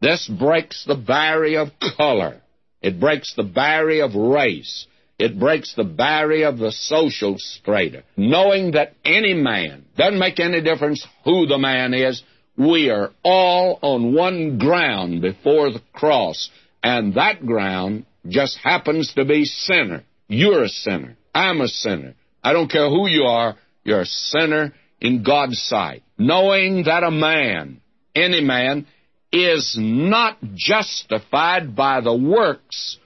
[0.00, 2.40] This breaks the barrier of color.
[2.82, 4.86] It breaks the barrier of race.
[5.18, 8.02] It breaks the barrier of the social strata.
[8.16, 12.22] Knowing that any man, doesn't make any difference who the man is,
[12.56, 16.50] we are all on one ground before the cross,
[16.82, 20.04] and that ground just happens to be sinner.
[20.28, 21.16] You're a sinner.
[21.34, 22.14] I'm a sinner.
[22.42, 26.02] I don't care who you are, you're a sinner in God's sight.
[26.18, 27.80] Knowing that a man,
[28.14, 28.86] any man,
[29.32, 32.98] is not justified by the works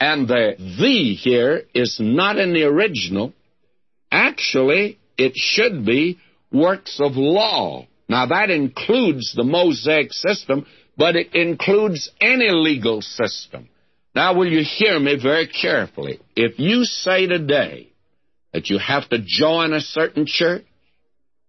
[0.00, 3.32] and the "the" here is not in the original.
[4.10, 6.18] Actually, it should be
[6.52, 7.86] works of law.
[8.08, 13.68] Now, that includes the Mosaic system, but it includes any legal system.
[14.14, 16.20] Now, will you hear me very carefully?
[16.34, 17.87] If you say today
[18.58, 20.64] that you have to join a certain church,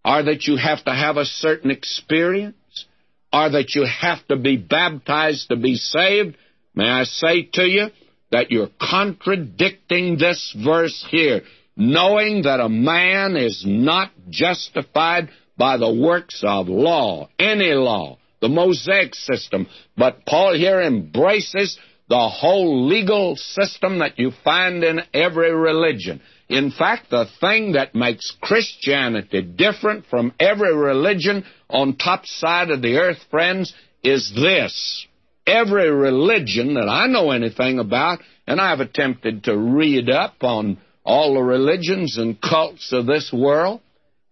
[0.06, 2.86] or that you have to have a certain experience,
[3.34, 6.38] or that you have to be baptized to be saved,
[6.76, 7.88] may I say to you,
[8.32, 11.42] that you're contradicting this verse here,
[11.76, 18.50] knowing that a man is not justified by the works of law, any law, the
[18.50, 19.66] Mosaic system.
[19.98, 21.76] But Paul here embraces
[22.08, 26.22] the whole legal system that you find in every religion.
[26.50, 32.82] In fact, the thing that makes Christianity different from every religion on top side of
[32.82, 35.06] the earth, friends, is this
[35.46, 41.36] every religion that I know anything about, and I've attempted to read up on all
[41.36, 43.82] the religions and cults of this world,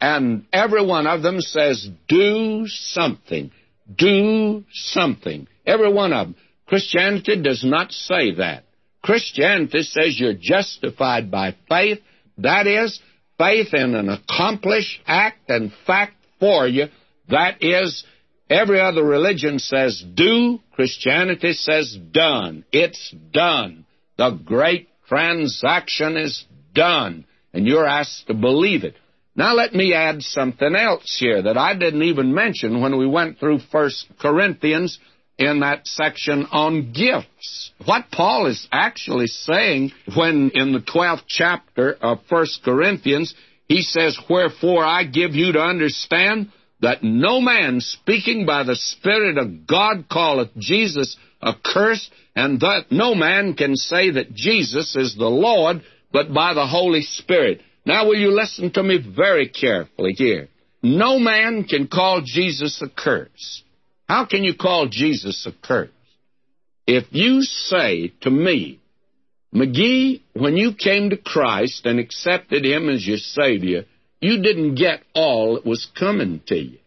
[0.01, 3.51] and every one of them says, do something.
[3.95, 5.47] Do something.
[5.65, 6.35] Every one of them.
[6.67, 8.63] Christianity does not say that.
[9.01, 11.99] Christianity says you're justified by faith.
[12.37, 12.99] That is,
[13.37, 16.87] faith in an accomplished act and fact for you.
[17.29, 18.03] That is,
[18.49, 22.63] Every other religion says do, Christianity says done.
[22.71, 23.85] It's done.
[24.17, 28.95] The great transaction is done, and you're asked to believe it.
[29.35, 33.37] Now let me add something else here that I didn't even mention when we went
[33.37, 34.97] through First Corinthians
[35.37, 37.71] in that section on gifts.
[37.85, 43.35] What Paul is actually saying when in the 12th chapter of First Corinthians,
[43.67, 49.37] he says, Wherefore I give you to understand that no man speaking by the Spirit
[49.37, 55.29] of God calleth Jesus accursed, and that no man can say that Jesus is the
[55.29, 57.61] Lord but by the Holy Spirit.
[57.85, 60.49] Now, will you listen to me very carefully here?
[60.83, 63.63] No man can call Jesus a curse.
[64.07, 65.89] How can you call Jesus a curse?
[66.85, 68.79] If you say to me,
[69.53, 73.85] McGee, when you came to Christ and accepted Him as your Savior,
[74.21, 76.77] you didn't get all that was coming to you.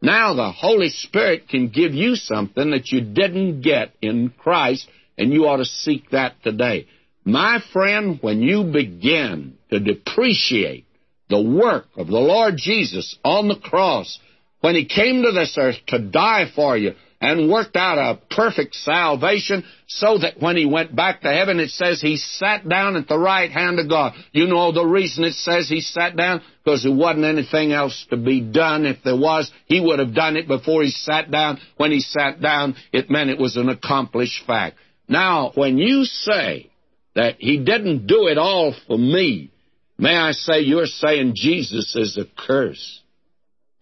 [0.00, 5.32] Now the Holy Spirit can give you something that you didn't get in Christ, and
[5.32, 6.86] you ought to seek that today.
[7.24, 10.86] My friend, when you begin to depreciate
[11.28, 14.18] the work of the Lord Jesus on the cross,
[14.62, 18.74] when He came to this earth to die for you, and worked out a perfect
[18.74, 23.06] salvation so that when he went back to heaven, it says he sat down at
[23.06, 24.14] the right hand of God.
[24.32, 26.42] You know the reason it says he sat down?
[26.64, 28.84] Because there wasn't anything else to be done.
[28.86, 31.60] If there was, he would have done it before he sat down.
[31.76, 34.76] When he sat down, it meant it was an accomplished fact.
[35.06, 36.70] Now, when you say
[37.14, 39.52] that he didn't do it all for me,
[39.96, 43.00] may I say you're saying Jesus is a curse.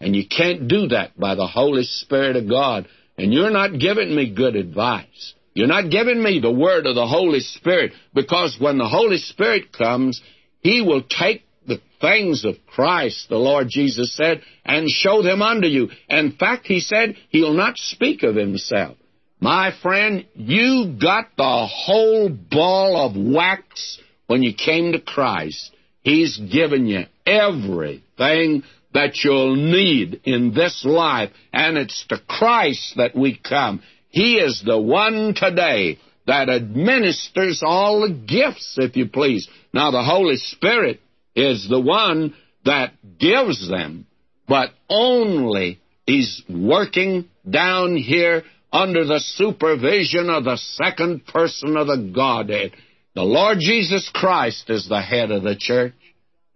[0.01, 2.89] And you can't do that by the Holy Spirit of God.
[3.19, 5.35] And you're not giving me good advice.
[5.53, 9.73] You're not giving me the word of the Holy Spirit because when the Holy Spirit
[9.73, 10.23] comes,
[10.61, 15.67] He will take the things of Christ, the Lord Jesus said, and show them unto
[15.67, 15.91] you.
[16.09, 18.97] In fact, He said He'll not speak of Himself.
[19.41, 25.75] My friend, you got the whole ball of wax when you came to Christ.
[26.03, 33.15] He's given you everything that you'll need in this life, and it's to Christ that
[33.15, 33.83] we come.
[34.09, 39.49] He is the one today that administers all the gifts, if you please.
[39.73, 41.01] Now, the Holy Spirit
[41.35, 44.07] is the one that gives them,
[44.47, 52.11] but only He's working down here under the supervision of the second person of the
[52.15, 52.73] Godhead.
[53.15, 55.95] The Lord Jesus Christ is the head of the church.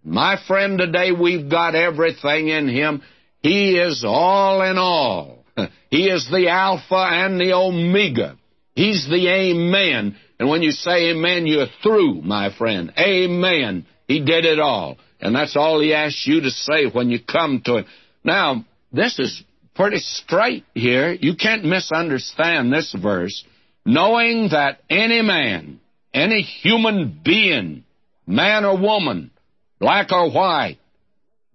[0.05, 3.01] My friend, today we've got everything in Him.
[3.41, 5.43] He is all in all.
[5.89, 8.37] He is the Alpha and the Omega.
[8.75, 10.17] He's the Amen.
[10.37, 12.91] And when you say Amen, you're through, my friend.
[12.99, 13.85] Amen.
[14.07, 14.97] He did it all.
[15.21, 17.85] And that's all He asks you to say when you come to Him.
[18.23, 19.41] Now, this is
[19.73, 21.13] pretty straight here.
[21.13, 23.43] You can't misunderstand this verse.
[23.85, 25.79] Knowing that any man,
[26.13, 27.85] any human being,
[28.27, 29.31] man or woman,
[29.79, 30.77] black or white,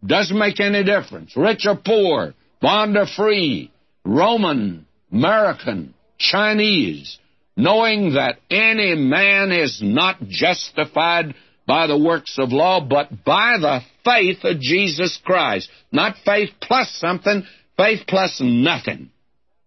[0.04, 3.70] doesn't make any difference, rich or poor, bond or free,
[4.04, 7.18] Roman, American, Chinese,
[7.56, 11.34] knowing that any man is not justified
[11.66, 15.70] by the works of law, but by the faith of Jesus Christ.
[15.92, 17.44] Not faith plus something,
[17.76, 19.10] faith plus nothing.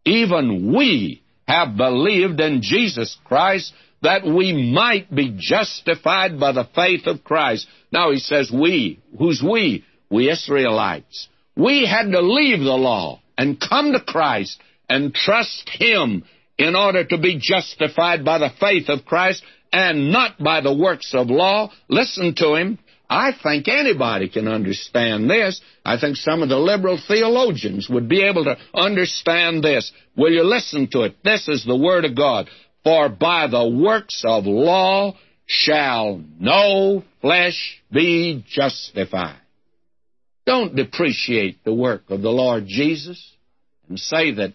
[0.05, 7.07] Even we have believed in Jesus Christ that we might be justified by the faith
[7.07, 7.67] of Christ.
[7.91, 9.01] Now he says we.
[9.17, 9.85] Who's we?
[10.09, 11.27] We Israelites.
[11.55, 16.23] We had to leave the law and come to Christ and trust Him
[16.57, 21.13] in order to be justified by the faith of Christ and not by the works
[21.13, 21.71] of law.
[21.89, 22.79] Listen to Him.
[23.09, 25.61] I think anybody can understand this.
[25.85, 29.91] I think some of the liberal theologians would be able to understand this.
[30.15, 31.17] Will you listen to it?
[31.23, 32.49] This is the Word of God.
[32.83, 35.15] For by the works of law
[35.45, 39.39] shall no flesh be justified.
[40.45, 43.31] Don't depreciate the work of the Lord Jesus
[43.87, 44.53] and say that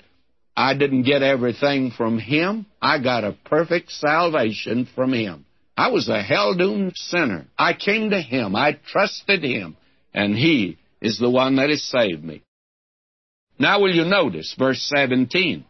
[0.55, 2.67] I didn't get everything from Him.
[2.83, 5.47] I got a perfect salvation from Him.
[5.77, 7.47] I was a hell doomed sinner.
[7.57, 8.57] I came to Him.
[8.57, 9.77] I trusted Him.
[10.13, 12.43] And He is the one that has saved me.
[13.59, 15.65] Now, will you notice verse 17?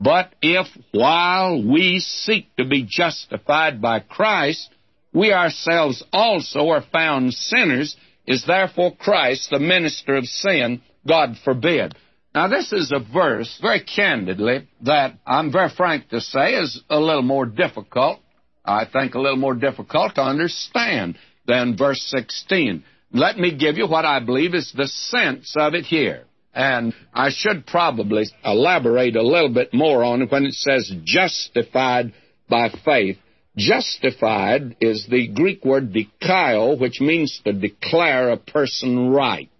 [0.00, 4.70] But if while we seek to be justified by Christ,
[5.12, 10.82] we ourselves also are found sinners, is therefore Christ the minister of sin?
[11.06, 11.94] God forbid.
[12.34, 17.00] Now, this is a verse, very candidly, that I'm very frank to say is a
[17.00, 18.20] little more difficult,
[18.64, 22.84] I think a little more difficult to understand than verse 16.
[23.12, 26.27] Let me give you what I believe is the sense of it here.
[26.54, 32.12] And I should probably elaborate a little bit more on when it says justified
[32.48, 33.18] by faith.
[33.56, 39.50] Justified is the Greek word dikaio, which means to declare a person right.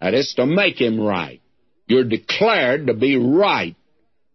[0.00, 1.40] That is to make him right.
[1.86, 3.76] You're declared to be right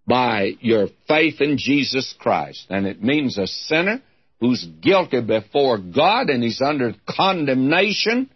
[0.06, 2.68] by your faith in Jesus Christ.
[2.70, 4.02] And it means a sinner
[4.40, 8.30] who's guilty before God and he's under condemnation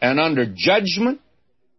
[0.00, 1.20] and under judgment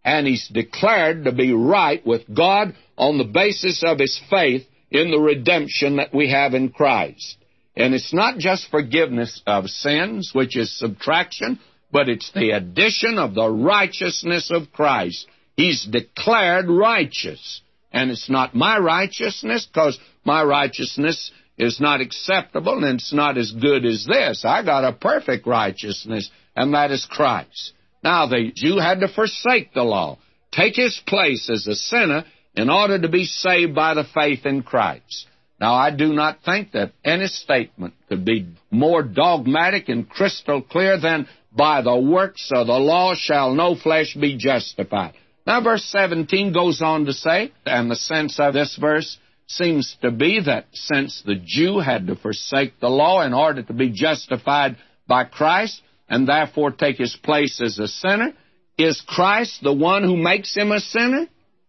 [0.08, 5.12] and he's declared to be right with God on the basis of his faith in
[5.12, 7.36] the redemption that we have in Christ.
[7.76, 11.60] And it's not just forgiveness of sins, which is subtraction,
[11.92, 15.28] but it's the addition of the righteousness of Christ.
[15.58, 17.60] He's declared righteous.
[17.92, 23.52] And it's not my righteousness, because my righteousness is not acceptable and it's not as
[23.52, 24.46] good as this.
[24.46, 27.74] I got a perfect righteousness, and that is Christ.
[28.04, 30.18] Now, the Jew had to forsake the law,
[30.52, 32.26] take his place as a sinner
[32.56, 35.28] in order to be saved by the faith in Christ.
[35.60, 41.00] Now, I do not think that any statement could be more dogmatic and crystal clear
[41.00, 45.14] than by the works of the law shall no flesh be justified.
[45.48, 49.18] Now, verse 17 goes on to say, and the sense of this verse
[49.48, 53.74] seems to be that since the Jew had to forsake the law in order to
[53.74, 54.76] be justified
[55.08, 58.34] by Christ, and therefore take his place as a sinner?
[58.78, 61.28] Is Christ the one who makes him a sinner?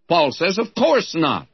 [0.09, 1.49] Paul says, Of course not.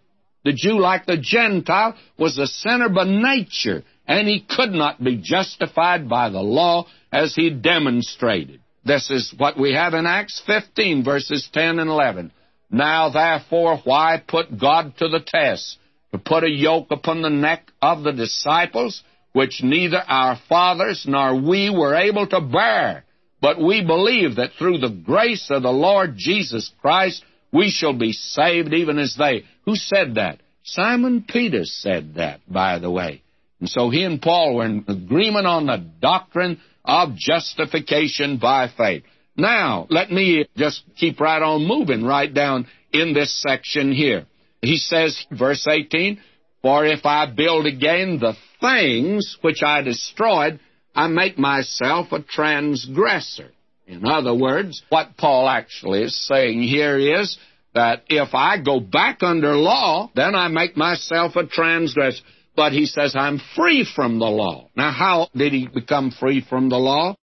[0.45, 5.17] The Jew, like the Gentile, was a sinner by nature, and he could not be
[5.17, 8.61] justified by the law as he demonstrated.
[8.85, 12.33] This is what we have in Acts 15, verses 10 and 11.
[12.71, 15.79] Now, therefore, why put God to the test?
[16.13, 19.03] To put a yoke upon the neck of the disciples
[19.35, 23.05] which neither our fathers nor we were able to bear.
[23.43, 27.23] But we believe that through the grace of the Lord Jesus Christ,
[27.53, 29.45] we shall be saved even as they.
[29.67, 30.41] Who said that?
[30.63, 33.23] Simon Peter said that, by the way.
[33.61, 39.03] And so he and Paul were in agreement on the doctrine of justification by faith.
[39.37, 44.27] Now, let me just keep right on moving right down in this section here.
[44.63, 46.21] He says, verse 18,
[46.65, 50.61] For if I build again the things which I destroyed,
[50.95, 53.51] I make myself a transgressor.
[53.87, 57.37] In other words, what Paul actually is saying here is
[57.75, 62.23] that if I go back under law, then I make myself a transgressor.
[62.57, 64.71] But he says, I'm free from the law.
[64.75, 67.15] Now, how did he become free from the law?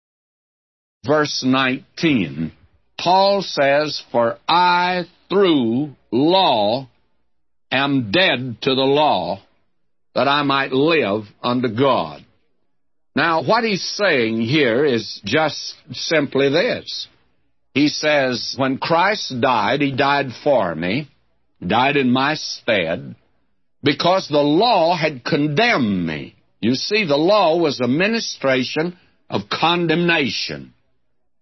[1.06, 2.52] Verse 19.
[2.98, 6.89] Paul says, For I, through law,
[7.70, 9.40] am dead to the law,
[10.14, 12.24] that I might live unto God.
[13.14, 17.08] Now, what he's saying here is just simply this.
[17.74, 21.08] He says, when Christ died, he died for me,
[21.64, 23.14] died in my stead,
[23.82, 26.34] because the law had condemned me.
[26.60, 28.98] You see, the law was a ministration
[29.28, 30.74] of condemnation,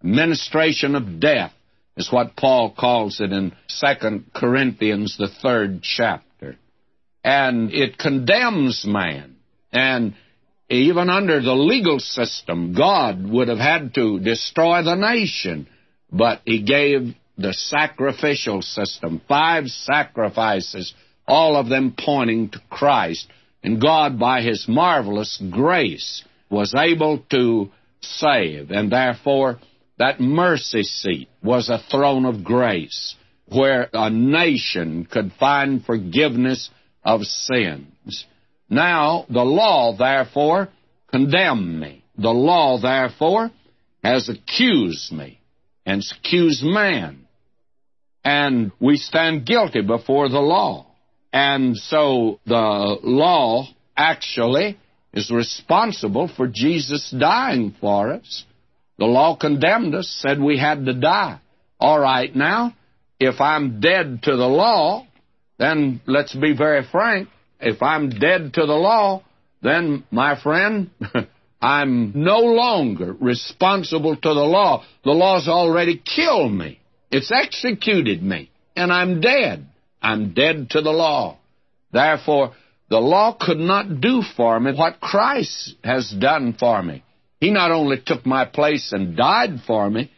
[0.03, 1.53] ministration of death,
[1.99, 6.29] is what Paul calls it in 2 Corinthians, the third chapter
[7.29, 9.37] and it condemns man.
[9.71, 10.15] And
[10.71, 15.69] even under the legal system, God would have had to destroy the nation,
[16.11, 20.95] but He gave the sacrificial system, five sacrifices,
[21.27, 23.29] all of them pointing to Christ.
[23.63, 27.71] And God, by His marvelous grace, was able to
[28.01, 29.59] save, and therefore
[29.99, 36.71] that mercy seat was a throne of grace where a nation could find forgiveness
[37.03, 38.27] of sins.
[38.69, 40.69] Now, the law, therefore,
[41.11, 42.05] condemned me.
[42.19, 43.51] The law, therefore,
[44.05, 45.41] has accused me
[45.87, 47.27] and accused man.
[48.25, 50.87] And we stand guilty before the law.
[51.33, 54.79] And so the law actually
[55.13, 58.45] is responsible for Jesus dying for us.
[58.99, 61.41] The law condemned us, said we had to die.
[61.79, 62.75] All right, now,
[63.21, 65.07] if I'm dead to the law,
[65.59, 67.29] then let's be very frank.
[67.61, 69.23] If I'm dead to the law,
[69.63, 70.91] then, my friend,
[71.63, 74.85] I'm no longer responsible to the law.
[75.05, 76.81] The law's already killed me.
[77.11, 79.67] It's executed me, and I'm dead.
[80.01, 81.39] I'm dead to the law.
[81.93, 82.55] Therefore,
[82.91, 87.03] the law could not do for me what Christ has done for me.
[87.41, 90.11] He not only took my place and died for me,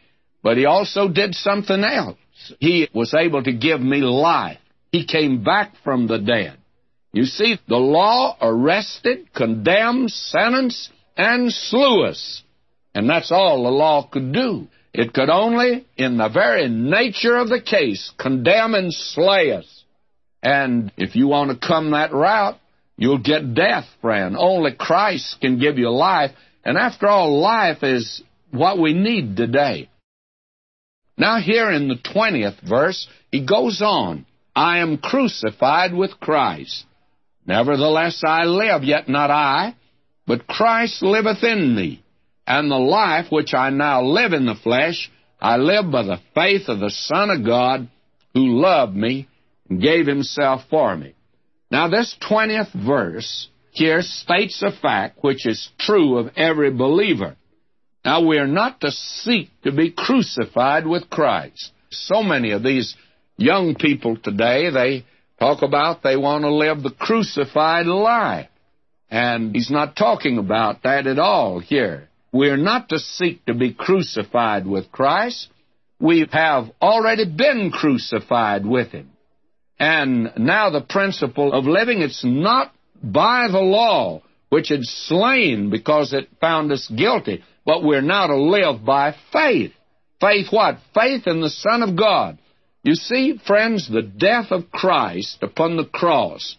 [0.43, 2.17] but he also did something else.
[2.59, 4.57] He was able to give me life.
[4.91, 6.57] He came back from the dead.
[7.13, 12.41] You see, the law arrested, condemned, sentenced, and slew us.
[12.95, 14.67] And that's all the law could do.
[14.93, 19.83] It could only, in the very nature of the case, condemn and slay us.
[20.43, 22.57] And if you want to come that route,
[22.97, 24.35] you'll get death, friend.
[24.37, 26.31] Only Christ can give you life.
[26.63, 29.89] And after all, life is what we need today.
[31.17, 34.25] Now, here in the 20th verse, he goes on.
[34.55, 36.85] I am crucified with Christ.
[37.45, 39.75] Nevertheless, I live, yet not I,
[40.27, 42.03] but Christ liveth in me.
[42.45, 46.67] And the life which I now live in the flesh, I live by the faith
[46.67, 47.87] of the Son of God
[48.33, 49.27] who loved me
[49.69, 51.13] and gave himself for me.
[51.69, 57.35] Now, this 20th verse here states a fact which is true of every believer.
[58.03, 61.71] Now, we are not to seek to be crucified with Christ.
[61.89, 62.95] So many of these
[63.37, 65.05] young people today, they
[65.39, 68.47] talk about they want to live the crucified life.
[69.09, 72.09] And he's not talking about that at all here.
[72.31, 75.49] We're not to seek to be crucified with Christ.
[75.99, 79.11] We have already been crucified with him.
[79.79, 86.13] And now the principle of living, it's not by the law, which had slain because
[86.13, 89.71] it found us guilty, but we're now to live by faith.
[90.19, 90.77] Faith what?
[90.93, 92.37] Faith in the Son of God.
[92.83, 96.57] You see, friends, the death of Christ upon the cross,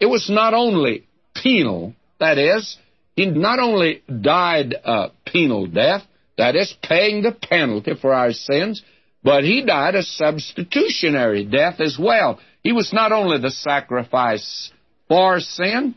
[0.00, 2.76] it was not only penal, that is,
[3.16, 6.02] he not only died a penal death,
[6.38, 8.82] that is, paying the penalty for our sins,
[9.22, 12.40] but he died a substitutionary death as well.
[12.62, 14.70] He was not only the sacrifice
[15.12, 15.94] for sin,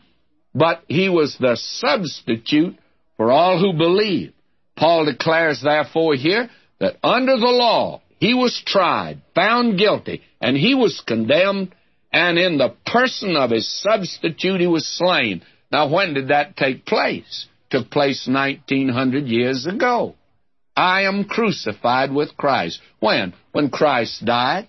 [0.54, 2.76] but he was the substitute
[3.16, 4.34] for all who believe.
[4.76, 6.50] Paul declares, therefore, here
[6.80, 11.74] that under the law he was tried, found guilty, and he was condemned,
[12.12, 15.42] and in the person of his substitute he was slain.
[15.72, 17.46] Now, when did that take place?
[17.70, 20.14] Took place 1900 years ago.
[20.76, 22.82] I am crucified with Christ.
[23.00, 23.32] When?
[23.52, 24.68] When Christ died.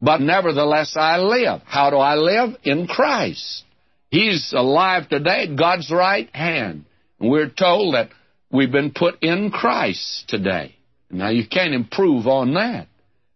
[0.00, 1.62] But nevertheless I live.
[1.64, 2.56] How do I live?
[2.62, 3.64] In Christ.
[4.10, 6.84] He's alive today at God's right hand.
[7.18, 8.10] And we're told that
[8.50, 10.74] we've been put in Christ today.
[11.10, 12.88] Now you can't improve on that.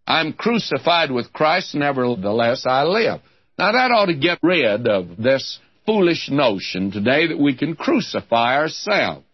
[0.07, 3.21] I'm crucified with Christ, nevertheless I live.
[3.59, 8.57] Now that ought to get rid of this foolish notion today that we can crucify
[8.57, 9.27] ourselves.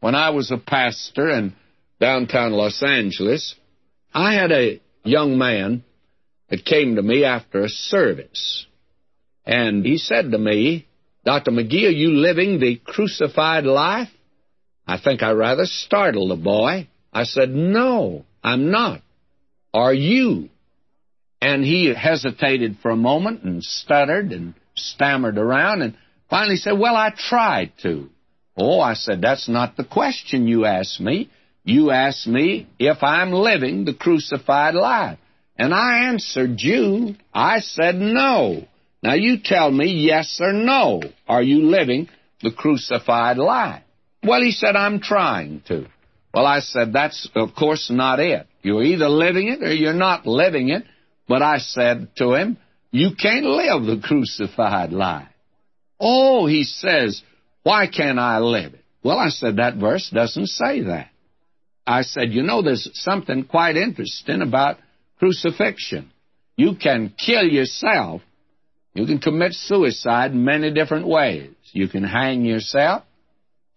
[0.00, 1.54] When I was a pastor in
[2.00, 3.54] downtown Los Angeles,
[4.12, 5.84] I had a young man
[6.48, 8.66] that came to me after a service.
[9.44, 10.86] And he said to me,
[11.24, 11.50] Dr.
[11.50, 14.08] McGee, are you living the crucified life?
[14.86, 16.88] I think I rather startled the boy.
[17.12, 19.02] I said, No, I'm not.
[19.74, 20.48] Are you?
[21.40, 25.96] And he hesitated for a moment and stuttered and stammered around and
[26.30, 28.08] finally said, Well, I tried to.
[28.56, 31.30] Oh, I said, That's not the question you asked me.
[31.64, 35.18] You asked me if I'm living the crucified life.
[35.58, 37.16] And I answered you.
[37.32, 38.66] I said no.
[39.02, 41.02] Now you tell me yes or no.
[41.28, 42.08] Are you living
[42.42, 43.82] the crucified life?
[44.22, 45.86] Well, he said, I'm trying to.
[46.34, 48.46] Well, I said, that's of course not it.
[48.62, 50.84] You're either living it or you're not living it.
[51.28, 52.58] But I said to him,
[52.90, 55.28] you can't live the crucified life.
[55.98, 57.22] Oh, he says,
[57.62, 58.84] why can't I live it?
[59.02, 61.10] Well, I said, that verse doesn't say that.
[61.86, 64.78] I said, you know, there's something quite interesting about
[65.18, 66.10] crucifixion.
[66.56, 68.22] You can kill yourself.
[68.94, 71.50] You can commit suicide in many different ways.
[71.72, 73.02] You can hang yourself.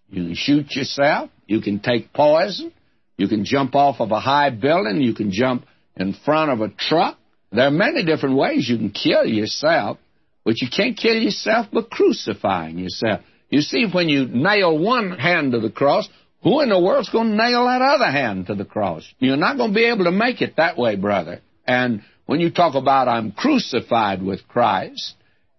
[0.09, 1.29] You can shoot yourself.
[1.45, 2.71] You can take poison.
[3.17, 5.01] You can jump off of a high building.
[5.01, 5.65] You can jump
[5.97, 7.17] in front of a truck.
[7.51, 9.97] There are many different ways you can kill yourself,
[10.45, 13.21] but you can't kill yourself by crucifying yourself.
[13.49, 16.07] You see, when you nail one hand to the cross,
[16.41, 19.07] who in the world's going to nail that other hand to the cross?
[19.19, 21.41] You're not going to be able to make it that way, brother.
[21.67, 25.15] And when you talk about I'm crucified with Christ,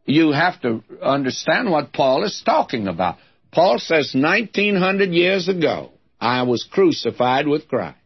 [0.06, 3.16] you have to understand what Paul is talking about.
[3.52, 7.96] Paul says 1900 years ago, I was crucified with Christ.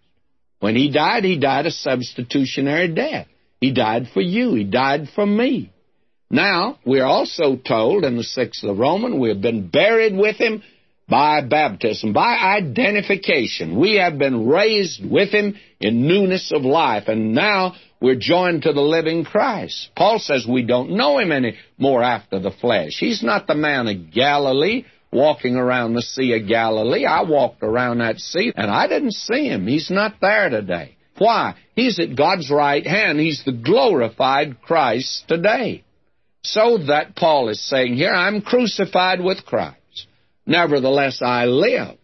[0.61, 3.27] When he died, he died a substitutionary death.
[3.61, 4.55] He died for you.
[4.55, 5.72] He died for me.
[6.31, 10.62] Now, we're also told in the 6th of Roman, we have been buried with him
[11.09, 13.79] by baptism, by identification.
[13.79, 18.73] We have been raised with him in newness of life, and now we're joined to
[18.73, 19.91] the living Christ.
[19.97, 22.97] Paul says we don't know him any more after the flesh.
[22.99, 27.05] He's not the man of Galilee walking around the Sea of Galilee.
[27.05, 29.67] I walked around that sea, and I didn't see him.
[29.67, 30.97] He's not there today.
[31.19, 31.55] Why?
[31.77, 33.21] He's at God's right hand.
[33.21, 35.85] He's the glorified Christ today.
[36.43, 39.79] So that Paul is saying here, I'm crucified with Christ.
[40.47, 41.97] Nevertheless, I live.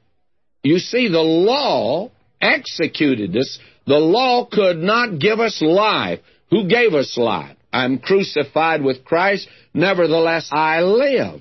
[0.62, 2.10] You see, the law
[2.40, 3.58] executed us.
[3.86, 6.20] The law could not give us life.
[6.50, 7.56] Who gave us life?
[7.72, 9.48] I'm crucified with Christ.
[9.72, 11.40] Nevertheless, I live.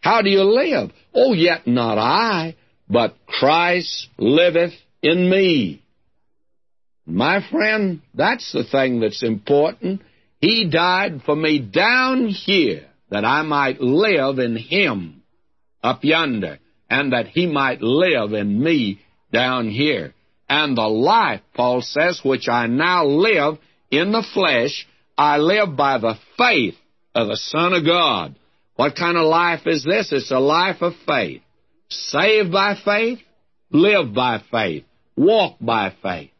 [0.00, 0.90] How do you live?
[1.14, 2.56] Oh, yet not I,
[2.88, 4.72] but Christ liveth
[5.02, 5.82] in me.
[7.06, 10.00] My friend, that's the thing that's important.
[10.40, 15.19] He died for me down here that I might live in Him
[15.82, 16.58] up yonder,
[16.88, 19.00] and that He might live in me
[19.32, 20.14] down here.
[20.48, 23.58] And the life, Paul says, which I now live
[23.90, 26.74] in the flesh, I live by the faith
[27.14, 28.34] of the Son of God.
[28.76, 30.10] What kind of life is this?
[30.10, 31.42] It's a life of faith.
[31.88, 33.18] Saved by faith,
[33.70, 34.84] live by faith,
[35.16, 36.30] walk by faith.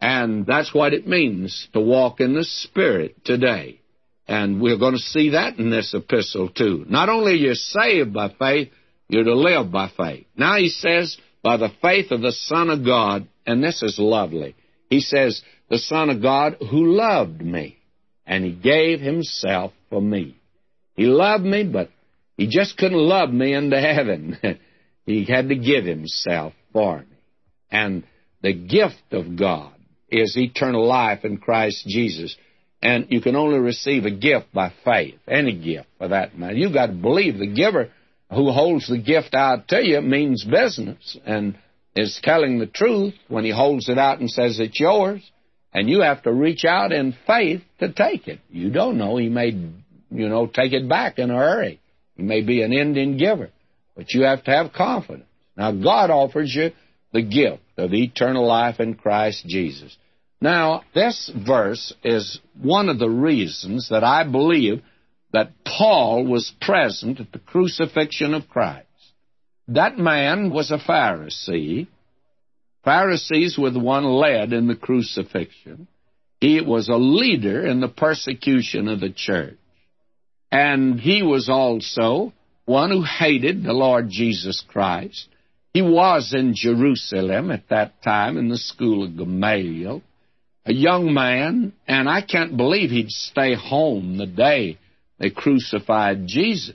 [0.00, 3.80] And that's what it means to walk in the Spirit today.
[4.26, 6.86] And we're going to see that in this epistle too.
[6.88, 8.70] Not only are you saved by faith,
[9.10, 10.26] you're to live by faith.
[10.36, 14.54] Now he says, by the faith of the Son of God, and this is lovely.
[14.88, 17.78] He says, the Son of God who loved me,
[18.26, 20.36] and he gave himself for me.
[20.94, 21.90] He loved me, but
[22.36, 24.38] he just couldn't love me into heaven.
[25.06, 27.06] he had to give himself for me.
[27.70, 28.04] And
[28.42, 29.72] the gift of God
[30.08, 32.36] is eternal life in Christ Jesus.
[32.82, 36.54] And you can only receive a gift by faith, any gift for that matter.
[36.54, 37.90] You've got to believe the giver
[38.30, 41.58] who holds the gift out to you means business and
[41.96, 45.28] is telling the truth when he holds it out and says it's yours.
[45.72, 48.40] And you have to reach out in faith to take it.
[48.50, 49.16] You don't know.
[49.16, 51.80] He may, you know, take it back in a hurry.
[52.16, 53.50] He may be an Indian giver.
[53.96, 55.26] But you have to have confidence.
[55.56, 56.70] Now, God offers you
[57.12, 59.96] the gift of eternal life in Christ Jesus.
[60.40, 64.82] Now, this verse is one of the reasons that I believe
[65.32, 68.86] that Paul was present at the crucifixion of Christ.
[69.68, 71.86] That man was a Pharisee.
[72.84, 75.86] Pharisees were the one led in the crucifixion.
[76.40, 79.58] He was a leader in the persecution of the church.
[80.50, 82.32] And he was also
[82.64, 85.28] one who hated the Lord Jesus Christ.
[85.72, 90.02] He was in Jerusalem at that time in the school of Gamaliel,
[90.66, 94.78] a young man, and I can't believe he'd stay home the day
[95.20, 96.74] they crucified Jesus.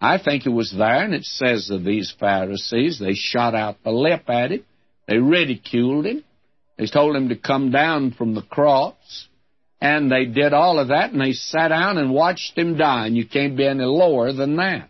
[0.00, 3.90] I think it was there, and it says of these Pharisees, they shot out the
[3.90, 4.64] lip at him,
[5.06, 6.24] they ridiculed him,
[6.76, 9.28] they told him to come down from the cross,
[9.80, 13.16] and they did all of that, and they sat down and watched him die, and
[13.16, 14.88] you can't be any lower than that.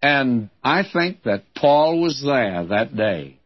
[0.00, 3.38] And I think that Paul was there that day.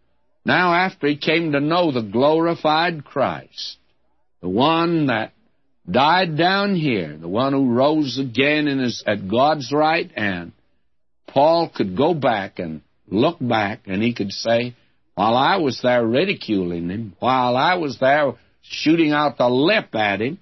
[0.45, 3.79] Now, after he came to know the glorified Christ,
[4.43, 5.32] the one that
[5.91, 10.53] died down here, the one who rose again and is at God's right hand,
[11.27, 14.75] Paul could go back and look back and he could say,
[15.15, 20.21] while I was there ridiculing him, while I was there shooting out the lip at
[20.21, 20.39] him,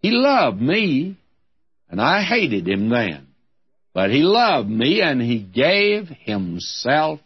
[0.00, 1.18] he loved me,
[1.90, 3.26] and I hated him then.
[3.92, 7.20] But he loved me and he gave himself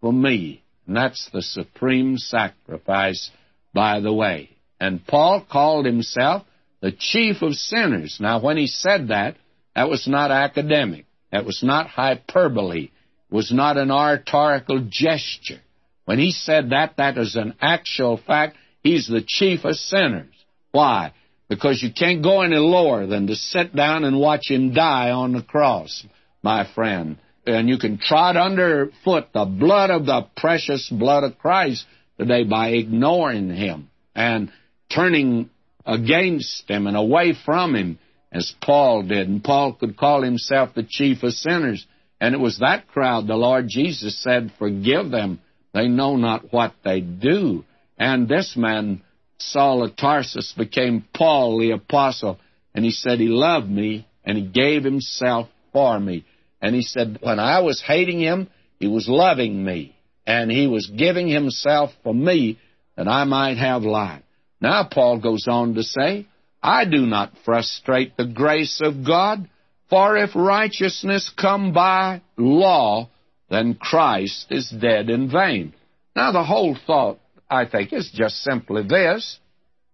[0.00, 0.62] for me.
[0.86, 3.30] And that's the supreme sacrifice,
[3.72, 4.50] by the way.
[4.78, 6.44] And Paul called himself
[6.80, 8.18] the chief of sinners.
[8.20, 9.36] Now, when he said that,
[9.74, 11.06] that was not academic.
[11.32, 12.84] That was not hyperbole.
[13.30, 15.60] It was not an oratorical gesture.
[16.04, 18.56] When he said that, that is an actual fact.
[18.82, 20.32] He's the chief of sinners.
[20.70, 21.12] Why?
[21.48, 25.32] because you can't go any lower than to sit down and watch him die on
[25.32, 26.04] the cross,
[26.42, 27.18] my friend.
[27.46, 31.84] And you can trot underfoot the blood of the precious blood of Christ
[32.18, 34.50] today by ignoring him and
[34.92, 35.50] turning
[35.86, 37.98] against him and away from him
[38.32, 39.28] as Paul did.
[39.28, 41.86] And Paul could call himself the chief of sinners.
[42.20, 45.40] And it was that crowd the Lord Jesus said, Forgive them.
[45.72, 47.64] They know not what they do.
[47.98, 49.02] And this man
[49.38, 52.38] Saul of Tarsus became Paul the apostle,
[52.74, 56.24] and he said he loved me and he gave himself for me.
[56.60, 58.48] And he said, when I was hating him,
[58.80, 59.94] he was loving me,
[60.26, 62.58] and he was giving himself for me
[62.96, 64.22] that I might have life.
[64.60, 66.26] Now, Paul goes on to say,
[66.62, 69.48] I do not frustrate the grace of God,
[69.88, 73.08] for if righteousness come by law,
[73.50, 75.74] then Christ is dead in vain.
[76.16, 79.38] Now, the whole thought I think, is just simply this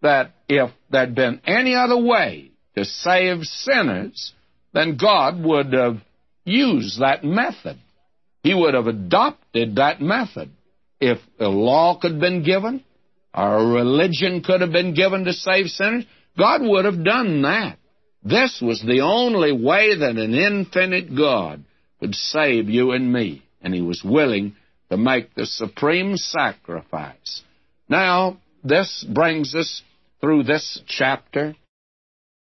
[0.00, 4.32] that if there'd been any other way to save sinners,
[4.72, 5.98] then God would have
[6.44, 7.78] used that method.
[8.42, 10.50] He would have adopted that method.
[11.00, 12.82] If a law could have been given,
[13.34, 16.04] a religion could have been given to save sinners,
[16.38, 17.78] God would have done that.
[18.22, 21.64] This was the only way that an infinite God
[22.00, 24.54] could save you and me, and He was willing
[24.90, 27.42] to make the supreme sacrifice.
[27.88, 29.82] Now, this brings us
[30.20, 31.56] through this chapter